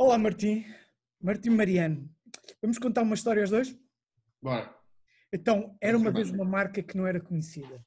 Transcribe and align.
Olá, 0.00 0.16
Martim. 0.16 0.64
Martim 1.20 1.50
Mariano. 1.50 2.08
Vamos 2.62 2.78
contar 2.78 3.02
uma 3.02 3.16
história 3.16 3.42
aos 3.42 3.50
dois? 3.50 3.76
Bora. 4.40 4.72
Então, 5.32 5.76
era 5.80 5.98
uma 5.98 6.12
vez 6.12 6.30
uma 6.30 6.44
marca 6.44 6.80
que 6.80 6.96
não 6.96 7.04
era 7.04 7.20
conhecida. 7.20 7.84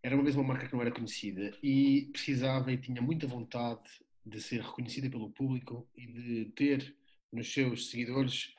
Era 0.00 0.14
uma 0.14 0.22
vez 0.22 0.36
uma 0.36 0.44
marca 0.44 0.68
que 0.68 0.72
não 0.72 0.80
era 0.80 0.92
conhecida 0.92 1.58
e 1.60 2.08
precisava 2.12 2.70
e 2.70 2.78
tinha 2.78 3.02
muita 3.02 3.26
vontade 3.26 3.82
de 4.24 4.40
ser 4.40 4.60
reconhecida 4.60 5.10
pelo 5.10 5.32
público 5.32 5.90
e 5.96 6.06
de 6.06 6.52
ter 6.54 6.96
nos 7.32 7.52
seus 7.52 7.90
seguidores 7.90 8.54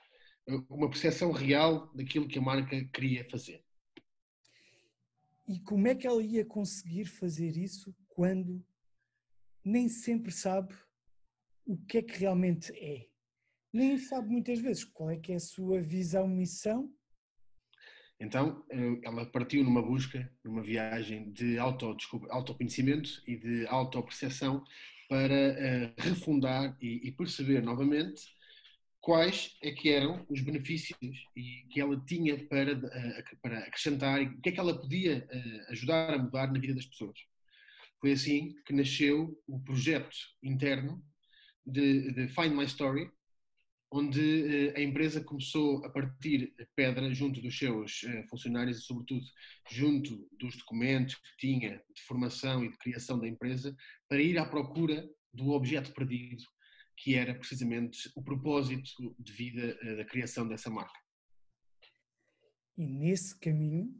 uma 0.69 0.89
percepção 0.89 1.31
real 1.31 1.89
daquilo 1.95 2.27
que 2.27 2.39
a 2.39 2.41
marca 2.41 2.83
queria 2.91 3.23
fazer. 3.29 3.63
E 5.47 5.61
como 5.61 5.87
é 5.87 5.95
que 5.95 6.05
ela 6.05 6.21
ia 6.21 6.43
conseguir 6.43 7.05
fazer 7.05 7.55
isso 7.55 7.95
quando 8.09 8.61
nem 9.63 9.87
sempre 9.87 10.29
sabe 10.29 10.75
o 11.65 11.77
que 11.85 11.99
é 11.99 12.01
que 12.01 12.19
realmente 12.19 12.71
é? 12.73 13.07
Nem 13.73 13.97
sabe 13.97 14.29
muitas 14.29 14.59
vezes 14.59 14.83
qual 14.83 15.09
é 15.09 15.17
que 15.17 15.31
é 15.31 15.35
a 15.35 15.39
sua 15.39 15.81
visão, 15.81 16.27
missão. 16.27 16.93
Então, 18.19 18.63
eh, 18.69 18.99
ela 19.03 19.25
partiu 19.25 19.63
numa 19.63 19.81
busca, 19.81 20.31
numa 20.43 20.61
viagem 20.61 21.31
de 21.31 21.57
auto, 21.57 21.97
autoconhecimento 22.29 23.21
e 23.27 23.35
de 23.35 23.67
autoperceção 23.67 24.63
para 25.09 25.33
uh, 25.33 25.93
refundar 26.01 26.77
e, 26.81 27.07
e 27.07 27.11
perceber 27.11 27.61
novamente 27.61 28.23
quais 29.01 29.57
é 29.61 29.71
que 29.71 29.89
eram 29.89 30.25
os 30.29 30.41
benefícios 30.41 30.97
e 31.35 31.67
que 31.69 31.81
ela 31.81 32.01
tinha 32.05 32.47
para, 32.47 32.73
uh, 32.73 33.37
para 33.41 33.59
acrescentar 33.59 34.21
e 34.21 34.27
o 34.27 34.41
que 34.41 34.49
é 34.49 34.51
que 34.51 34.59
ela 34.59 34.79
podia 34.79 35.27
ajudar 35.69 36.13
a 36.13 36.17
mudar 36.17 36.51
na 36.51 36.59
vida 36.59 36.73
das 36.73 36.85
pessoas. 36.85 37.19
Foi 37.99 38.11
assim 38.11 38.55
que 38.65 38.73
nasceu 38.73 39.37
o 39.47 39.59
projeto 39.59 40.15
interno 40.41 41.03
de, 41.65 42.11
de 42.11 42.27
Find 42.27 42.55
My 42.55 42.65
Story, 42.65 43.11
onde 43.91 44.19
uh, 44.19 44.77
a 44.77 44.81
empresa 44.81 45.23
começou 45.23 45.85
a 45.85 45.89
partir 45.89 46.53
pedra 46.75 47.13
junto 47.13 47.41
dos 47.41 47.57
seus 47.57 48.01
funcionários 48.29 48.79
e, 48.79 48.81
sobretudo, 48.81 49.25
junto 49.69 50.27
dos 50.31 50.57
documentos 50.57 51.15
que 51.15 51.37
tinha 51.37 51.81
de 51.93 52.01
formação 52.03 52.65
e 52.65 52.69
de 52.69 52.77
criação 52.77 53.19
da 53.19 53.27
empresa, 53.27 53.75
para 54.09 54.21
ir 54.21 54.37
à 54.37 54.45
procura 54.45 55.07
do 55.33 55.51
objeto 55.51 55.93
perdido 55.93 56.43
que 56.95 57.15
era 57.15 57.33
precisamente 57.33 58.11
o 58.15 58.21
propósito 58.21 59.15
de 59.19 59.33
vida 59.33 59.77
eh, 59.81 59.95
da 59.97 60.05
criação 60.05 60.47
dessa 60.47 60.69
marca. 60.69 60.99
E 62.77 62.85
nesse 62.85 63.37
caminho, 63.39 63.93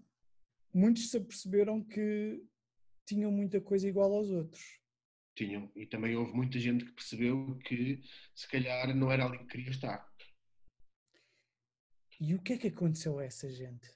muitos 0.74 1.10
se 1.10 1.18
aperceberam 1.18 1.84
que 1.84 2.44
tinham 3.06 3.32
muita 3.32 3.60
coisa 3.60 3.88
igual 3.88 4.14
aos 4.14 4.30
outros. 4.30 4.80
Tinham, 5.36 5.72
e 5.76 5.86
também 5.86 6.16
houve 6.16 6.34
muita 6.34 6.60
gente 6.60 6.86
que 6.86 6.92
percebeu 6.92 7.58
que 7.66 8.02
se 8.36 8.48
calhar 8.48 8.96
não 8.96 9.12
era 9.12 9.26
ali 9.26 9.40
que 9.40 9.46
queria 9.46 9.72
estar. 9.72 10.08
E 12.20 12.36
o 12.36 12.42
que 12.42 12.54
é 12.54 12.58
que 12.58 12.68
aconteceu 12.68 13.20
a 13.20 13.26
essa 13.26 13.50
gente? 13.52 13.90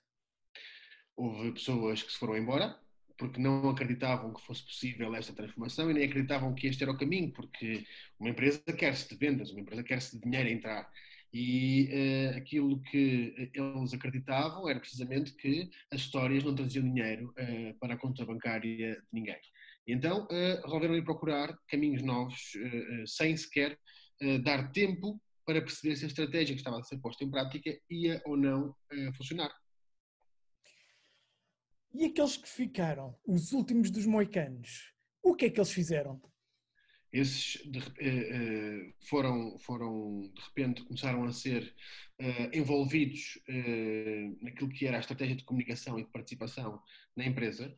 Houve 1.16 1.52
pessoas 1.52 2.04
que 2.04 2.12
se 2.12 2.18
foram 2.18 2.38
embora, 2.38 2.80
porque 3.18 3.40
não 3.40 3.70
acreditavam 3.70 4.34
que 4.34 4.46
fosse 4.46 4.64
possível 4.64 5.14
esta 5.16 5.34
transformação 5.34 5.90
e 5.90 5.94
nem 5.94 6.06
acreditavam 6.06 6.54
que 6.54 6.68
este 6.68 6.84
era 6.84 6.92
o 6.92 6.98
caminho, 6.98 7.32
porque 7.32 7.86
uma 8.20 8.30
empresa 8.30 8.62
quer-se 8.78 9.10
de 9.10 9.16
vendas, 9.16 9.52
uma 9.52 9.62
empresa 9.62 9.84
quer-se 9.84 10.16
de 10.16 10.24
dinheiro 10.24 10.50
a 10.50 10.52
entrar. 10.52 10.92
E 11.34 11.90
uh, 11.92 12.38
aquilo 12.38 12.82
que 12.84 13.52
eles 13.54 13.94
acreditavam 13.94 14.70
era 14.70 14.80
precisamente 14.80 15.34
que 15.34 15.70
as 15.92 16.02
histórias 16.02 16.44
não 16.44 16.56
traziam 16.56 16.84
dinheiro 16.84 17.34
uh, 17.38 17.80
para 17.80 17.96
a 17.96 17.98
conta 17.98 18.26
bancária 18.26 18.96
de 18.96 19.08
ninguém. 19.12 19.40
Então 19.88 20.26
uh, 20.26 20.62
resolveram 20.66 20.96
ir 20.96 21.04
procurar 21.04 21.58
caminhos 21.68 22.04
novos, 22.04 22.52
sem 23.06 23.36
sequer 23.38 23.80
dar 24.44 24.72
tempo 24.72 25.22
para 25.46 25.62
perceber 25.62 25.96
se 25.96 26.04
a 26.04 26.08
estratégia 26.08 26.54
que 26.56 26.60
estava 26.60 26.80
a 26.80 26.84
ser 26.84 27.00
posta 27.00 27.24
em 27.24 27.32
prática 27.32 27.72
ia 27.90 28.22
ou 28.26 28.36
não 28.36 28.76
funcionar. 29.16 29.52
E 31.94 32.06
aqueles 32.06 32.38
que 32.38 32.48
ficaram, 32.48 33.18
os 33.26 33.54
últimos 33.54 33.90
dos 33.90 34.06
moicanos, 34.06 34.94
o 35.24 35.34
que 35.34 35.46
é 35.46 35.50
que 35.50 35.60
eles 35.60 35.72
fizeram? 35.72 36.22
Esses 37.12 37.62
de, 37.66 37.80
uh, 37.80 38.94
foram, 39.10 39.58
foram, 39.60 40.30
de 40.34 40.42
repente, 40.42 40.84
começaram 40.84 41.24
a 41.24 41.32
ser 41.32 41.74
uh, 42.22 42.56
envolvidos 42.56 43.40
uh, 43.50 44.38
naquilo 44.44 44.70
que 44.70 44.86
era 44.86 44.98
a 44.98 45.00
estratégia 45.00 45.38
de 45.38 45.46
comunicação 45.46 45.98
e 45.98 46.04
de 46.04 46.12
participação 46.12 46.82
na 47.16 47.26
empresa. 47.26 47.76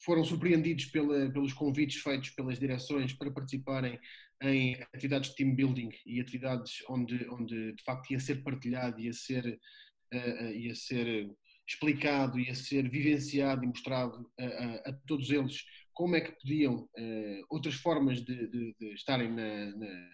Foram 0.00 0.24
surpreendidos 0.24 0.86
pela, 0.86 1.30
pelos 1.30 1.52
convites 1.52 2.02
feitos 2.02 2.30
pelas 2.30 2.58
direções 2.58 3.12
para 3.12 3.30
participarem 3.30 3.98
em 4.42 4.74
atividades 4.92 5.30
de 5.30 5.36
team 5.36 5.54
building 5.54 5.90
e 6.04 6.20
atividades 6.20 6.82
onde, 6.88 7.26
onde 7.30 7.72
de 7.72 7.82
facto 7.82 8.10
ia 8.10 8.20
ser 8.20 8.42
partilhado, 8.42 9.00
ia 9.00 9.12
ser, 9.12 9.58
ia 10.54 10.74
ser 10.74 11.30
explicado 11.66 12.38
e 12.38 12.50
a 12.50 12.54
ser 12.54 12.90
vivenciado 12.90 13.64
e 13.64 13.66
mostrado 13.66 14.30
a, 14.38 14.44
a, 14.44 14.74
a 14.90 14.92
todos 15.06 15.30
eles 15.30 15.64
como 15.94 16.16
é 16.16 16.20
que 16.20 16.32
podiam 16.32 16.74
uh, 16.74 17.46
outras 17.48 17.74
formas 17.74 18.22
de, 18.22 18.48
de, 18.48 18.74
de 18.78 18.94
estarem 18.94 19.30
na, 19.30 19.66
na 19.76 20.10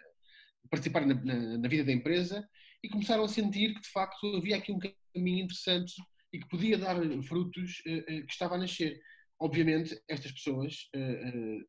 participarem 0.70 1.08
na, 1.08 1.14
na, 1.14 1.58
na, 1.58 1.68
vida 1.68 1.82
da 1.82 1.92
empresa 1.92 2.46
e 2.82 2.88
começaram 2.88 3.24
a 3.24 3.28
sentir 3.28 3.74
que 3.74 3.80
de 3.80 3.88
facto 3.88 4.36
havia 4.36 4.56
aqui 4.56 4.70
um 4.70 4.78
caminho 4.78 5.44
interessante 5.44 5.94
e 6.32 6.38
que 6.38 6.48
podia 6.48 6.78
dar 6.78 6.96
frutos 7.24 7.82
uh, 7.86 7.98
uh, 7.98 8.26
que 8.26 8.32
estava 8.32 8.54
a 8.54 8.58
nascer. 8.58 9.00
Obviamente, 9.40 9.98
estas 10.06 10.32
pessoas 10.32 10.90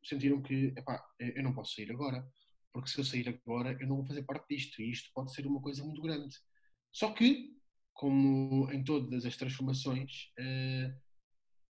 sentiram 0.04 0.42
que 0.42 0.74
epá, 0.76 1.02
eu 1.18 1.42
não 1.42 1.54
posso 1.54 1.74
sair 1.74 1.90
agora, 1.90 2.22
porque 2.72 2.90
se 2.90 2.98
eu 2.98 3.04
sair 3.04 3.28
agora 3.28 3.76
eu 3.80 3.86
não 3.86 3.96
vou 3.96 4.04
fazer 4.04 4.22
parte 4.24 4.54
disto 4.54 4.82
e 4.82 4.90
isto 4.90 5.10
pode 5.14 5.32
ser 5.32 5.46
uma 5.46 5.60
coisa 5.60 5.82
muito 5.82 6.02
grande. 6.02 6.36
Só 6.92 7.12
que 7.12 7.56
como 8.02 8.70
em 8.72 8.82
todas 8.82 9.24
as 9.24 9.36
transformações, 9.36 10.32
uh, 10.38 10.92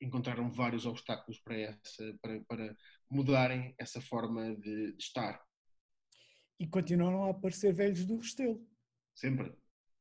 encontraram 0.00 0.50
vários 0.50 0.86
obstáculos 0.86 1.40
para, 1.40 1.58
essa, 1.58 2.18
para, 2.22 2.40
para 2.44 2.76
mudarem 3.10 3.74
essa 3.78 4.00
forma 4.00 4.54
de, 4.56 4.92
de, 4.92 5.02
estar. 5.02 5.42
E 6.58 6.66
continuaram 6.66 7.24
a 7.24 7.30
aparecer 7.30 7.72
velhos 7.72 8.04
do 8.04 8.18
Restelo. 8.18 8.64
Sempre, 9.14 9.52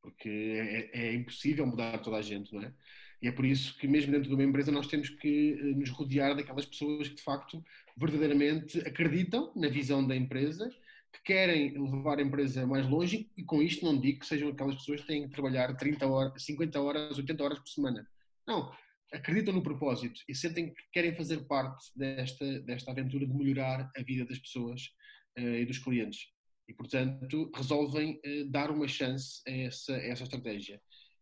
porque 0.01 0.29
é, 0.29 1.07
é, 1.07 1.13
impossível 1.13 1.65
mudar 1.65 1.99
toda 1.99 2.17
a 2.17 2.21
gente, 2.21 2.53
não 2.53 2.61
é? 2.61 2.73
E 3.21 3.27
é 3.27 3.31
por 3.31 3.45
isso 3.45 3.77
que 3.77 3.87
mesmo 3.87 4.11
dentro 4.11 4.29
de 4.29 4.35
uma 4.35 4.43
empresa 4.43 4.71
nós 4.71 4.87
temos 4.87 5.09
que 5.09 5.57
eh, 5.59 5.63
nos 5.75 5.89
rodear 5.89 6.35
daquelas 6.35 6.65
pessoas 6.65 7.09
que 7.09 7.15
de 7.15 7.21
facto 7.21 7.63
verdadeiramente 7.97 8.79
acreditam 8.79 9.51
na 9.55 9.67
visão 9.67 10.05
da 10.05 10.15
empresa 10.15 10.69
que 11.11 11.23
querem 11.23 11.77
levar 11.77 12.19
a 12.19 12.21
empresa 12.21 12.65
mais 12.65 12.87
longe 12.87 13.29
e 13.35 13.43
com 13.43 13.61
isto 13.61 13.83
não 13.85 13.99
digo 13.99 14.19
que 14.19 14.25
sejam 14.25 14.49
aquelas 14.49 14.75
pessoas 14.75 15.01
que 15.01 15.07
têm 15.07 15.27
que 15.27 15.33
trabalhar 15.33 15.75
30 15.75 16.07
horas, 16.07 16.43
50 16.43 16.81
horas, 16.81 17.17
80 17.17 17.43
horas 17.43 17.59
por 17.59 17.67
semana. 17.67 18.07
Não, 18.47 18.71
acreditam 19.11 19.53
no 19.53 19.63
propósito 19.63 20.21
e 20.27 20.35
sentem 20.35 20.73
que 20.73 20.83
querem 20.91 21.15
fazer 21.15 21.45
parte 21.45 21.85
desta, 21.95 22.61
desta 22.61 22.91
aventura 22.91 23.25
de 23.25 23.33
melhorar 23.33 23.91
a 23.95 24.01
vida 24.01 24.25
das 24.25 24.39
pessoas 24.39 24.91
uh, 25.37 25.41
e 25.41 25.65
dos 25.65 25.79
clientes. 25.79 26.27
E, 26.67 26.73
portanto, 26.73 27.51
resolvem 27.55 28.21
uh, 28.25 28.49
dar 28.49 28.69
uma 28.69 28.87
chance 28.87 29.41
a 29.47 29.51
essa, 29.51 29.95
a 29.95 30.05
essa 30.05 30.23
estratégia. 30.23 30.79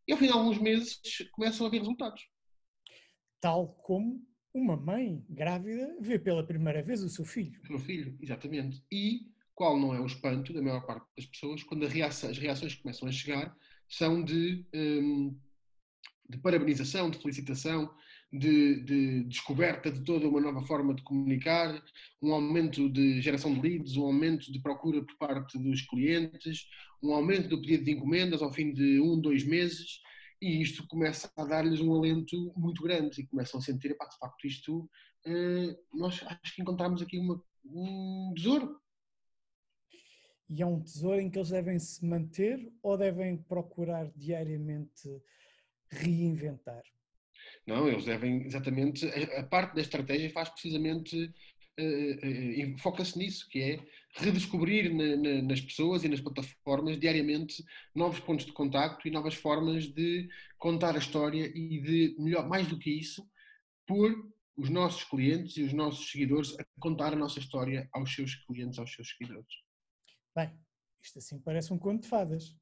E 0.07 0.13
ao 0.13 0.17
fim 0.17 0.27
de 0.27 0.31
alguns 0.31 0.57
meses 0.57 0.99
começam 1.31 1.67
a 1.67 1.69
ver 1.69 1.79
resultados. 1.79 2.27
Tal 3.41 3.67
como 3.83 4.25
uma 4.53 4.77
mãe 4.77 5.23
grávida 5.29 5.95
vê 5.99 6.17
pela 6.17 6.45
primeira 6.45 6.81
vez 6.81 7.03
o 7.03 7.09
seu 7.09 7.25
filho. 7.25 7.59
O 7.63 7.67
seu 7.67 7.79
filho, 7.79 8.17
exatamente. 8.21 8.83
E 8.91 9.27
qual 9.53 9.77
não 9.79 9.93
é 9.93 9.99
o 9.99 10.05
espanto 10.05 10.53
da 10.53 10.61
maior 10.61 10.85
parte 10.85 11.07
das 11.15 11.25
pessoas 11.25 11.63
quando 11.63 11.85
reação, 11.87 12.29
as 12.29 12.37
reações 12.37 12.75
que 12.75 12.81
começam 12.81 13.07
a 13.07 13.11
chegar 13.11 13.55
são 13.89 14.23
de, 14.23 14.65
um, 14.73 15.37
de 16.29 16.37
parabenização, 16.37 17.09
de 17.09 17.19
felicitação, 17.19 17.93
de, 18.31 18.83
de, 18.83 19.23
descoberta 19.25 19.91
de 19.91 20.01
toda 20.03 20.27
uma 20.27 20.41
nova 20.41 20.61
forma 20.61 20.93
de 20.93 21.01
comunicar, 21.03 21.81
um 22.21 22.33
aumento 22.33 22.89
de 22.89 23.21
geração 23.21 23.53
de 23.53 23.61
leads, 23.61 23.95
um 23.95 24.05
aumento 24.05 24.51
de 24.51 24.59
procura 24.59 25.03
por 25.03 25.17
parte 25.17 25.57
dos 25.57 25.81
clientes, 25.81 26.67
um 27.01 27.13
aumento 27.13 27.47
do 27.49 27.61
pedido 27.61 27.85
de 27.85 27.91
encomendas 27.91 28.41
ao 28.41 28.51
fim 28.51 28.73
de 28.73 28.99
um, 28.99 29.19
dois 29.19 29.43
meses, 29.45 30.01
e 30.41 30.61
isto 30.61 30.85
começa 30.87 31.31
a 31.35 31.45
dar-lhes 31.45 31.79
um 31.79 31.93
alento 31.93 32.53
muito 32.55 32.83
grande 32.83 33.21
e 33.21 33.27
começam 33.27 33.59
a 33.59 33.63
sentir, 33.63 33.89
de 33.89 34.17
facto, 34.19 34.45
isto, 34.45 34.89
uh, 35.25 35.97
nós 35.97 36.21
acho 36.23 36.55
que 36.55 36.61
encontramos 36.61 37.01
aqui 37.01 37.17
uma, 37.17 37.41
um 37.65 38.33
tesouro 38.35 38.79
e 40.49 40.61
é 40.61 40.65
um 40.65 40.81
tesouro 40.81 41.19
em 41.19 41.29
que 41.29 41.37
eles 41.37 41.49
devem 41.49 41.77
se 41.77 42.05
manter 42.05 42.71
ou 42.81 42.97
devem 42.97 43.37
procurar 43.37 44.09
diariamente 44.15 45.21
reinventar? 45.89 46.83
Não, 47.67 47.87
eles 47.87 48.05
devem 48.05 48.45
exatamente. 48.45 49.05
A 49.35 49.43
parte 49.43 49.75
da 49.75 49.81
estratégia 49.81 50.31
faz 50.31 50.49
precisamente. 50.49 51.31
Uh, 51.79 52.73
uh, 52.73 52.77
foca-se 52.79 53.15
nisso, 53.19 53.47
que 53.49 53.61
é 53.61 53.79
redescobrir 54.15 54.91
na, 54.91 55.15
na, 55.15 55.41
nas 55.43 55.61
pessoas 55.61 56.03
e 56.03 56.09
nas 56.09 56.19
plataformas 56.19 56.99
diariamente 56.99 57.63
novos 57.93 58.19
pontos 58.19 58.47
de 58.47 58.51
contacto 58.51 59.07
e 59.07 59.11
novas 59.11 59.35
formas 59.35 59.85
de 59.85 60.27
contar 60.57 60.95
a 60.95 60.97
história 60.97 61.45
e 61.45 61.79
de, 61.79 62.15
melhor, 62.17 62.47
mais 62.47 62.67
do 62.67 62.79
que 62.79 62.89
isso, 62.89 63.23
por 63.85 64.11
os 64.55 64.69
nossos 64.69 65.03
clientes 65.03 65.55
e 65.57 65.61
os 65.61 65.73
nossos 65.73 66.09
seguidores 66.09 66.57
a 66.59 66.65
contar 66.79 67.13
a 67.13 67.15
nossa 67.15 67.37
história 67.37 67.87
aos 67.93 68.11
seus 68.11 68.33
clientes, 68.33 68.79
aos 68.79 68.91
seus 68.91 69.09
seguidores. 69.11 69.61
Bem, 70.35 70.51
isto 70.99 71.19
assim 71.19 71.39
parece 71.39 71.71
um 71.71 71.77
conto 71.77 72.01
de 72.01 72.09
fadas. 72.09 72.57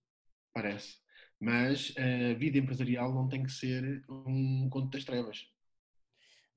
Parece. 0.53 0.97
Mas 1.45 1.93
a 1.95 2.33
vida 2.33 2.57
empresarial 2.57 3.13
não 3.13 3.29
tem 3.29 3.43
que 3.43 3.51
ser 3.51 4.03
um 4.09 4.67
conto 4.67 4.89
das 4.89 5.05
trevas. 5.05 5.47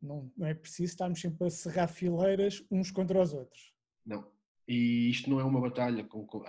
Não, 0.01 0.33
não 0.35 0.47
é 0.47 0.55
preciso 0.55 0.93
estarmos 0.93 1.21
sempre 1.21 1.47
a 1.47 1.51
serrar 1.51 1.89
fileiras 1.89 2.65
uns 2.71 2.91
contra 2.91 3.21
os 3.21 3.35
outros. 3.35 3.71
Não. 4.07 4.27
E 4.67 5.11
isto 5.11 5.29
não 5.29 5.41
é 5.41 5.45
uma 5.45 5.61
batalha. 5.61 6.05
Com, 6.05 6.27
com, 6.27 6.43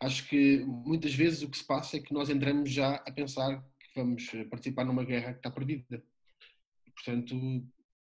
acho 0.00 0.28
que 0.28 0.64
muitas 0.64 1.14
vezes 1.14 1.42
o 1.42 1.48
que 1.48 1.56
se 1.56 1.64
passa 1.64 1.96
é 1.96 2.00
que 2.00 2.12
nós 2.12 2.28
entramos 2.28 2.68
já 2.68 2.96
a 2.96 3.12
pensar 3.12 3.62
que 3.78 3.86
vamos 3.94 4.28
participar 4.50 4.84
numa 4.84 5.04
guerra 5.04 5.32
que 5.32 5.38
está 5.38 5.50
perdida. 5.52 6.02
Portanto, 6.96 7.36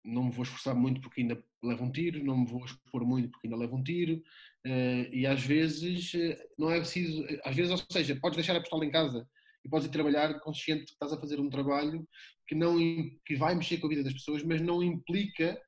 não 0.02 0.24
me 0.24 0.32
vou 0.32 0.44
esforçar 0.44 0.74
muito 0.74 1.02
porque 1.02 1.20
ainda 1.20 1.44
levo 1.62 1.84
um 1.84 1.92
tiro, 1.92 2.24
não 2.24 2.38
me 2.38 2.46
vou 2.46 2.64
expor 2.64 3.06
muito 3.06 3.32
porque 3.32 3.48
ainda 3.48 3.58
levo 3.58 3.76
um 3.76 3.84
tiro, 3.84 4.24
uh, 4.66 5.14
e 5.14 5.28
às 5.28 5.42
vezes 5.44 6.14
uh, 6.14 6.38
não 6.58 6.72
é 6.72 6.80
preciso, 6.80 7.26
às 7.44 7.56
vezes, 7.56 7.72
ou 7.72 7.78
seja, 7.92 8.16
podes 8.16 8.38
deixar 8.38 8.56
a 8.56 8.62
pistola 8.62 8.86
em 8.86 8.92
casa 8.92 9.28
e 9.64 9.70
podes 9.70 9.88
trabalhar 9.90 10.40
consciente 10.40 10.86
que 10.86 10.92
estás 10.92 11.14
a 11.14 11.20
fazer 11.20 11.40
um 11.40 11.50
trabalho 11.50 12.08
que, 12.48 12.56
não, 12.56 12.78
que 13.26 13.36
vai 13.36 13.56
mexer 13.56 13.78
com 13.78 13.88
a 13.88 13.90
vida 13.90 14.04
das 14.04 14.14
pessoas, 14.14 14.44
mas 14.44 14.62
não 14.62 14.84
implica 14.84 15.62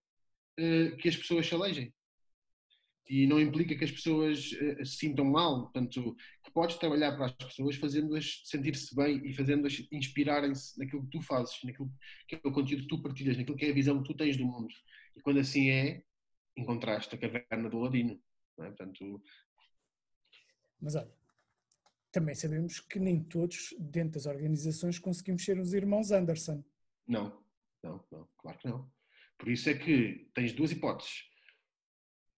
uh, 0.60 0.98
que 0.98 1.10
as 1.10 1.16
pessoas 1.16 1.48
se 1.48 1.54
alejem 1.54 1.94
e 3.08 3.28
não 3.28 3.40
implica 3.40 3.76
que 3.76 3.84
as 3.84 3.92
pessoas 3.92 4.52
uh, 4.52 4.86
se 4.86 4.98
sintam 4.98 5.26
mal, 5.26 5.64
portanto, 5.64 6.16
que 6.44 6.52
podes 6.52 6.76
trabalhar 6.78 7.16
para 7.16 7.28
as 7.28 7.34
pessoas 7.34 7.76
fazendo-as 7.76 8.42
sentir-se 8.46 8.96
bem 8.96 9.22
e 9.26 9.34
fazendo-as 9.34 9.86
inspirarem-se 9.92 10.78
naquilo 10.80 11.04
que 11.04 11.18
tu 11.18 11.22
fazes, 11.22 11.56
naquilo 11.64 11.92
que 12.28 12.36
é 12.36 12.40
o 12.44 12.52
conteúdo 12.52 12.84
que 12.84 12.90
tu 12.90 13.02
partilhas, 13.02 13.38
naquilo 13.38 13.58
que 13.58 13.66
é 13.66 13.70
a 13.70 13.74
visão 13.74 14.02
que 14.02 14.12
tu 14.12 14.18
tens 14.18 14.36
do 14.38 14.46
mundo. 14.46 14.74
E 15.16 15.22
quando 15.22 15.40
assim 15.40 15.70
é, 15.70 16.04
encontraste 16.58 17.14
a 17.14 17.18
caverna 17.18 17.70
do 17.70 17.80
Ladino. 17.80 18.20
É? 18.60 18.66
Portanto... 18.66 19.22
Mas 20.82 20.96
olha, 20.96 21.12
também 22.16 22.34
sabemos 22.34 22.80
que 22.80 22.98
nem 22.98 23.22
todos 23.22 23.76
dentro 23.78 24.14
das 24.14 24.26
organizações 24.26 24.98
conseguimos 24.98 25.44
ser 25.44 25.60
os 25.60 25.74
irmãos 25.74 26.12
Anderson. 26.14 26.64
Não, 27.06 27.44
não, 27.84 28.02
não, 28.10 28.30
claro 28.38 28.58
que 28.58 28.70
não. 28.70 28.90
Por 29.38 29.50
isso 29.50 29.70
é 29.70 29.74
que 29.74 30.30
tens 30.34 30.54
duas 30.54 30.72
hipóteses 30.72 31.26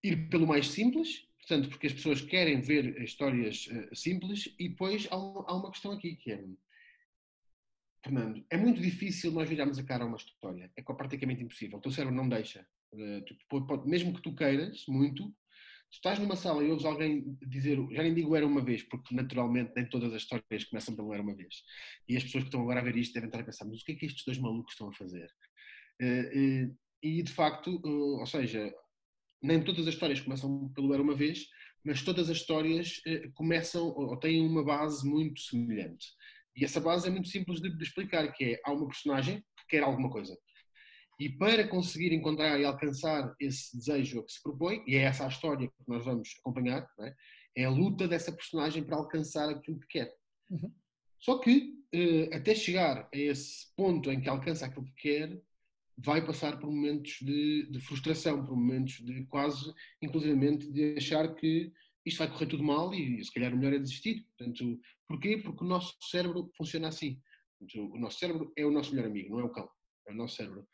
ir 0.03 0.29
pelo 0.29 0.47
mais 0.47 0.69
simples, 0.69 1.27
portanto, 1.37 1.69
porque 1.69 1.85
as 1.85 1.93
pessoas 1.93 2.21
querem 2.21 2.59
ver 2.59 2.99
histórias 3.03 3.67
uh, 3.67 3.95
simples, 3.95 4.51
e 4.57 4.69
depois 4.69 5.07
há, 5.11 5.15
há, 5.15 5.55
uma 5.55 5.71
questão 5.71 5.91
aqui 5.91 6.15
que 6.15 6.31
é. 6.31 6.43
Fernando, 8.03 8.43
é 8.49 8.57
muito 8.57 8.81
difícil 8.81 9.31
nós 9.31 9.47
virarmos 9.47 9.77
a 9.77 9.83
cara 9.83 10.05
a 10.05 10.07
uma 10.07 10.17
história. 10.17 10.71
É 10.75 10.81
praticamente 10.81 11.43
impossível. 11.43 11.77
O 11.77 11.81
teu 11.81 11.91
cérebro 11.91 12.15
não 12.15 12.27
deixa. 12.27 12.67
Uh, 12.93 13.21
tu, 13.25 13.67
pode, 13.67 13.87
mesmo 13.87 14.11
que 14.15 14.23
tu 14.23 14.33
queiras 14.33 14.85
muito, 14.87 15.31
estás 15.91 16.19
numa 16.19 16.35
sala 16.35 16.63
e 16.63 16.69
ouves 16.69 16.85
alguém 16.85 17.37
dizer, 17.47 17.77
já 17.91 18.03
nem 18.03 18.13
digo 18.13 18.35
era 18.35 18.45
uma 18.45 18.61
vez, 18.61 18.83
porque 18.83 19.15
naturalmente 19.15 19.73
nem 19.75 19.87
todas 19.87 20.13
as 20.13 20.21
histórias 20.21 20.65
começam 20.65 20.95
pelo 20.95 21.13
era 21.13 21.23
uma 21.23 21.35
vez. 21.35 21.63
E 22.07 22.15
as 22.15 22.23
pessoas 22.23 22.43
que 22.43 22.49
estão 22.49 22.61
agora 22.61 22.79
a 22.79 22.83
ver 22.83 22.95
isto 22.95 23.13
devem 23.13 23.27
estar 23.27 23.39
a 23.39 23.43
pensar, 23.43 23.65
mas 23.65 23.81
o 23.81 23.85
que 23.85 23.93
é 23.93 23.95
que 23.95 24.05
estes 24.05 24.25
dois 24.25 24.37
malucos 24.37 24.73
estão 24.73 24.89
a 24.89 24.93
fazer? 24.93 25.29
Uh, 26.01 26.65
uh, 26.67 26.77
e 27.01 27.23
de 27.23 27.31
facto, 27.31 27.81
uh, 27.83 28.19
ou 28.19 28.25
seja, 28.25 28.71
nem 29.41 29.63
todas 29.63 29.87
as 29.87 29.93
histórias 29.93 30.19
começam 30.19 30.69
pelo 30.73 30.93
Era 30.93 31.01
Uma 31.01 31.15
Vez, 31.15 31.47
mas 31.83 32.01
todas 32.01 32.29
as 32.29 32.37
histórias 32.37 32.99
eh, 33.07 33.29
começam 33.33 33.87
ou 33.87 34.17
têm 34.17 34.45
uma 34.45 34.63
base 34.63 35.07
muito 35.07 35.39
semelhante. 35.39 36.07
E 36.55 36.65
essa 36.65 36.81
base 36.81 37.07
é 37.07 37.11
muito 37.11 37.29
simples 37.29 37.61
de, 37.61 37.69
explicar, 37.81 38.29
que 38.33 38.43
é, 38.43 38.61
há 38.65 38.73
uma 38.73 38.87
personagem 38.87 39.37
que 39.37 39.67
quer 39.69 39.83
alguma 39.83 40.09
coisa. 40.09 40.37
E 41.19 41.29
para 41.29 41.67
conseguir 41.67 42.13
encontrar 42.13 42.59
e 42.59 42.65
alcançar 42.65 43.33
esse 43.39 43.75
desejo 43.75 44.23
que 44.23 44.33
se 44.33 44.41
propõe, 44.41 44.83
e 44.85 44.95
é 44.95 45.01
essa 45.01 45.25
a 45.25 45.29
história 45.29 45.67
que 45.67 45.83
nós 45.87 46.05
vamos 46.05 46.35
acompanhar, 46.39 46.87
é? 46.99 47.15
é? 47.55 47.65
a 47.65 47.69
luta 47.69 48.07
dessa 48.07 48.31
personagem 48.31 48.83
para 48.83 48.97
alcançar 48.97 49.49
aquilo 49.49 49.79
que 49.79 49.87
quer. 49.87 50.13
Uhum. 50.49 50.71
Só 51.19 51.39
que, 51.39 51.73
eh, 51.91 52.29
até 52.35 52.53
chegar 52.53 53.09
a 53.11 53.17
esse 53.17 53.73
ponto 53.75 54.11
em 54.11 54.21
que 54.21 54.29
alcança 54.29 54.67
aquilo 54.67 54.85
que 54.85 54.93
quer, 55.01 55.41
vai 55.97 56.23
passar 56.23 56.59
por 56.59 56.69
momentos 56.69 57.17
de, 57.21 57.67
de, 57.71 57.79
frustração, 57.79 58.45
por 58.45 58.55
momentos 58.55 59.03
de 59.03 59.25
quase, 59.25 59.73
inclusivamente, 60.01 60.71
de 60.71 60.95
achar 60.95 61.33
que 61.33 61.73
isto 62.05 62.19
vai 62.19 62.29
correr 62.29 62.45
tudo 62.45 62.63
mal 62.63 62.93
e 62.93 63.23
se 63.23 63.33
calhar 63.33 63.53
o 63.53 63.57
melhor 63.57 63.73
é 63.73 63.79
desistir. 63.79 64.25
Portanto, 64.37 64.79
porquê? 65.07 65.37
Porque 65.37 65.63
o 65.63 65.67
nosso 65.67 65.97
cérebro 66.09 66.51
funciona 66.55 66.87
assim. 66.87 67.19
Portanto, 67.57 67.93
o 67.93 67.99
nosso 67.99 68.19
cérebro 68.19 68.53
é 68.55 68.65
o 68.65 68.71
nosso 68.71 68.93
melhor 68.93 69.07
amigo, 69.07 69.31
não 69.31 69.39
é 69.39 69.43
o 69.43 69.49
cão, 69.49 69.67
é 70.07 70.11
o 70.11 70.15
nosso 70.15 70.35
cérebro. 70.35 70.67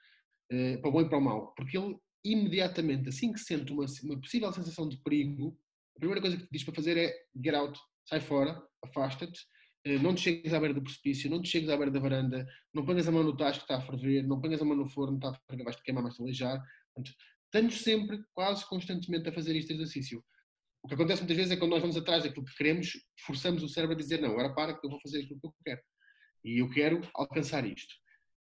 Uh, 0.52 0.80
para 0.82 0.90
o 0.90 0.92
bom 0.92 1.02
e 1.02 1.10
para 1.10 1.18
o 1.18 1.22
mal. 1.22 1.54
Porque 1.56 1.78
ele, 1.78 1.98
imediatamente, 2.24 3.10
assim 3.10 3.32
que 3.32 3.40
sente 3.40 3.72
uma, 3.72 3.86
uma 4.04 4.20
possível 4.20 4.52
sensação 4.52 4.88
de 4.88 4.98
perigo, 4.98 5.58
a 5.96 6.00
primeira 6.00 6.22
coisa 6.22 6.38
que 6.38 6.44
te 6.44 6.50
diz 6.52 6.64
para 6.64 6.76
fazer 6.76 6.98
é 6.98 7.14
get 7.44 7.56
out, 7.56 7.80
sai 8.06 8.20
fora, 8.20 8.62
afasta-te, 8.84 9.40
eh, 9.86 9.98
não 10.00 10.16
te 10.16 10.22
chegues 10.22 10.54
à 10.54 10.60
beira 10.60 10.74
do 10.74 10.82
precipício, 10.82 11.30
não 11.30 11.42
te 11.42 11.50
chegues 11.50 11.70
à 11.70 11.76
beira 11.76 11.92
da 11.92 12.00
varanda, 12.00 12.48
não 12.74 12.86
ponhas 12.86 13.08
a 13.08 13.12
mão 13.12 13.24
no 13.24 13.36
tacho 13.36 13.60
que 13.60 13.66
está 13.66 13.78
a 13.78 13.82
ferver, 13.82 14.26
não 14.26 14.40
ponhas 14.40 14.62
a 14.62 14.66
mão 14.66 14.76
no 14.76 14.88
forno 14.88 15.20
que 15.20 15.26
está 15.26 15.38
a 15.38 15.42
ferver, 15.50 15.64
vais-te 15.64 15.84
queimar, 15.84 16.04
vais-te 16.04 16.22
aleijar. 16.22 16.64
Estamos 17.46 17.82
sempre, 17.82 18.24
quase 18.34 18.68
constantemente, 18.68 19.30
a 19.30 19.34
fazer 19.34 19.56
este 19.56 19.74
exercício. 19.74 20.24
O 20.82 20.88
que 20.88 20.96
acontece 20.96 21.22
muitas 21.22 21.38
vezes 21.38 21.52
é 21.52 21.58
quando 21.58 21.72
nós 21.72 21.82
vamos 21.82 21.96
atrás 21.96 22.24
daquilo 22.24 22.46
que 22.46 22.56
queremos, 22.56 22.92
forçamos 23.26 23.64
o 23.64 23.70
cérebro 23.70 23.96
a 23.96 24.00
dizer 24.00 24.20
não, 24.22 24.32
agora 24.32 24.54
para 24.54 24.78
que 24.78 24.86
eu 24.86 24.90
vou 24.90 25.00
fazer 25.02 25.20
aquilo 25.20 25.40
que 25.40 25.48
eu 25.48 25.54
quero. 25.64 25.82
E 26.44 26.62
eu 26.62 26.70
quero 26.70 27.02
alcançar 27.14 27.66
isto. 27.66 27.94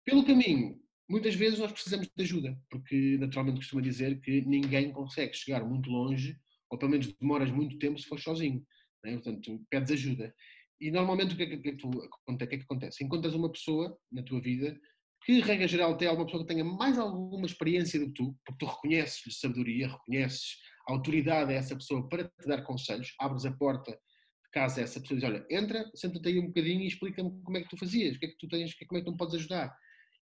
Pelo 0.05 0.25
caminho, 0.25 0.79
muitas 1.09 1.35
vezes 1.35 1.59
nós 1.59 1.71
precisamos 1.71 2.07
de 2.07 2.23
ajuda, 2.23 2.57
porque 2.69 3.17
naturalmente 3.19 3.57
costuma 3.57 3.81
dizer 3.81 4.19
que 4.21 4.41
ninguém 4.41 4.91
consegue 4.91 5.33
chegar 5.33 5.63
muito 5.63 5.89
longe, 5.89 6.37
ou 6.69 6.77
pelo 6.77 6.91
menos 6.91 7.13
demoras 7.13 7.51
muito 7.51 7.77
tempo 7.77 7.99
se 7.99 8.07
for 8.07 8.19
sozinho. 8.19 8.65
Né? 9.03 9.13
Portanto, 9.13 9.63
pedes 9.69 9.91
ajuda. 9.91 10.33
E 10.79 10.91
normalmente 10.91 11.33
o 11.33 11.37
que 11.37 11.43
é 11.43 11.45
que, 11.47 11.57
que, 11.57 11.77
tu, 11.77 11.89
que, 11.89 12.43
é 12.43 12.47
que 12.47 12.55
acontece? 12.55 13.03
Encontras 13.03 13.33
uma 13.33 13.51
pessoa 13.51 13.97
na 14.11 14.23
tua 14.23 14.41
vida 14.41 14.77
que, 15.25 15.39
regra 15.39 15.67
geral, 15.67 15.95
tem 15.95 16.07
alguma 16.07 16.25
pessoa 16.25 16.43
que 16.43 16.53
tenha 16.53 16.65
mais 16.65 16.97
alguma 16.99 17.45
experiência 17.45 17.99
do 17.99 18.07
que 18.07 18.13
tu, 18.13 18.37
porque 18.45 18.65
tu 18.65 18.69
reconheces 18.69 19.39
sabedoria, 19.39 19.87
reconheces 19.87 20.57
autoridade 20.87 21.53
a 21.53 21.55
essa 21.55 21.75
pessoa 21.75 22.07
para 22.09 22.25
te 22.25 22.47
dar 22.47 22.61
conselhos, 22.63 23.13
abres 23.17 23.45
a 23.45 23.51
porta 23.51 23.91
de 23.91 24.51
casa 24.51 24.81
a 24.81 24.83
essa 24.83 24.99
pessoa 24.99 25.17
e 25.17 25.21
diz, 25.21 25.29
olha, 25.29 25.45
entra, 25.49 25.89
senta-te 25.95 26.27
aí 26.27 26.39
um 26.39 26.47
bocadinho 26.47 26.81
e 26.81 26.87
explica-me 26.87 27.41
como 27.41 27.57
é 27.57 27.61
que 27.61 27.69
tu 27.69 27.77
fazias, 27.77 28.17
o 28.17 28.19
que 28.19 28.25
é 28.25 28.29
que 28.29 28.37
tu 28.37 28.47
tens, 28.49 28.73
como 28.73 28.97
é 28.97 29.01
que 29.01 29.05
tu 29.05 29.11
me 29.11 29.17
podes 29.17 29.35
ajudar. 29.35 29.73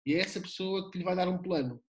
E 0.05 0.13
é 0.13 0.19
essa 0.19 0.41
pessoa 0.41 0.89
que 0.91 0.97
lhe 0.97 1.03
vai 1.03 1.15
dar 1.15 1.27
um 1.27 1.41
plano. 1.41 1.81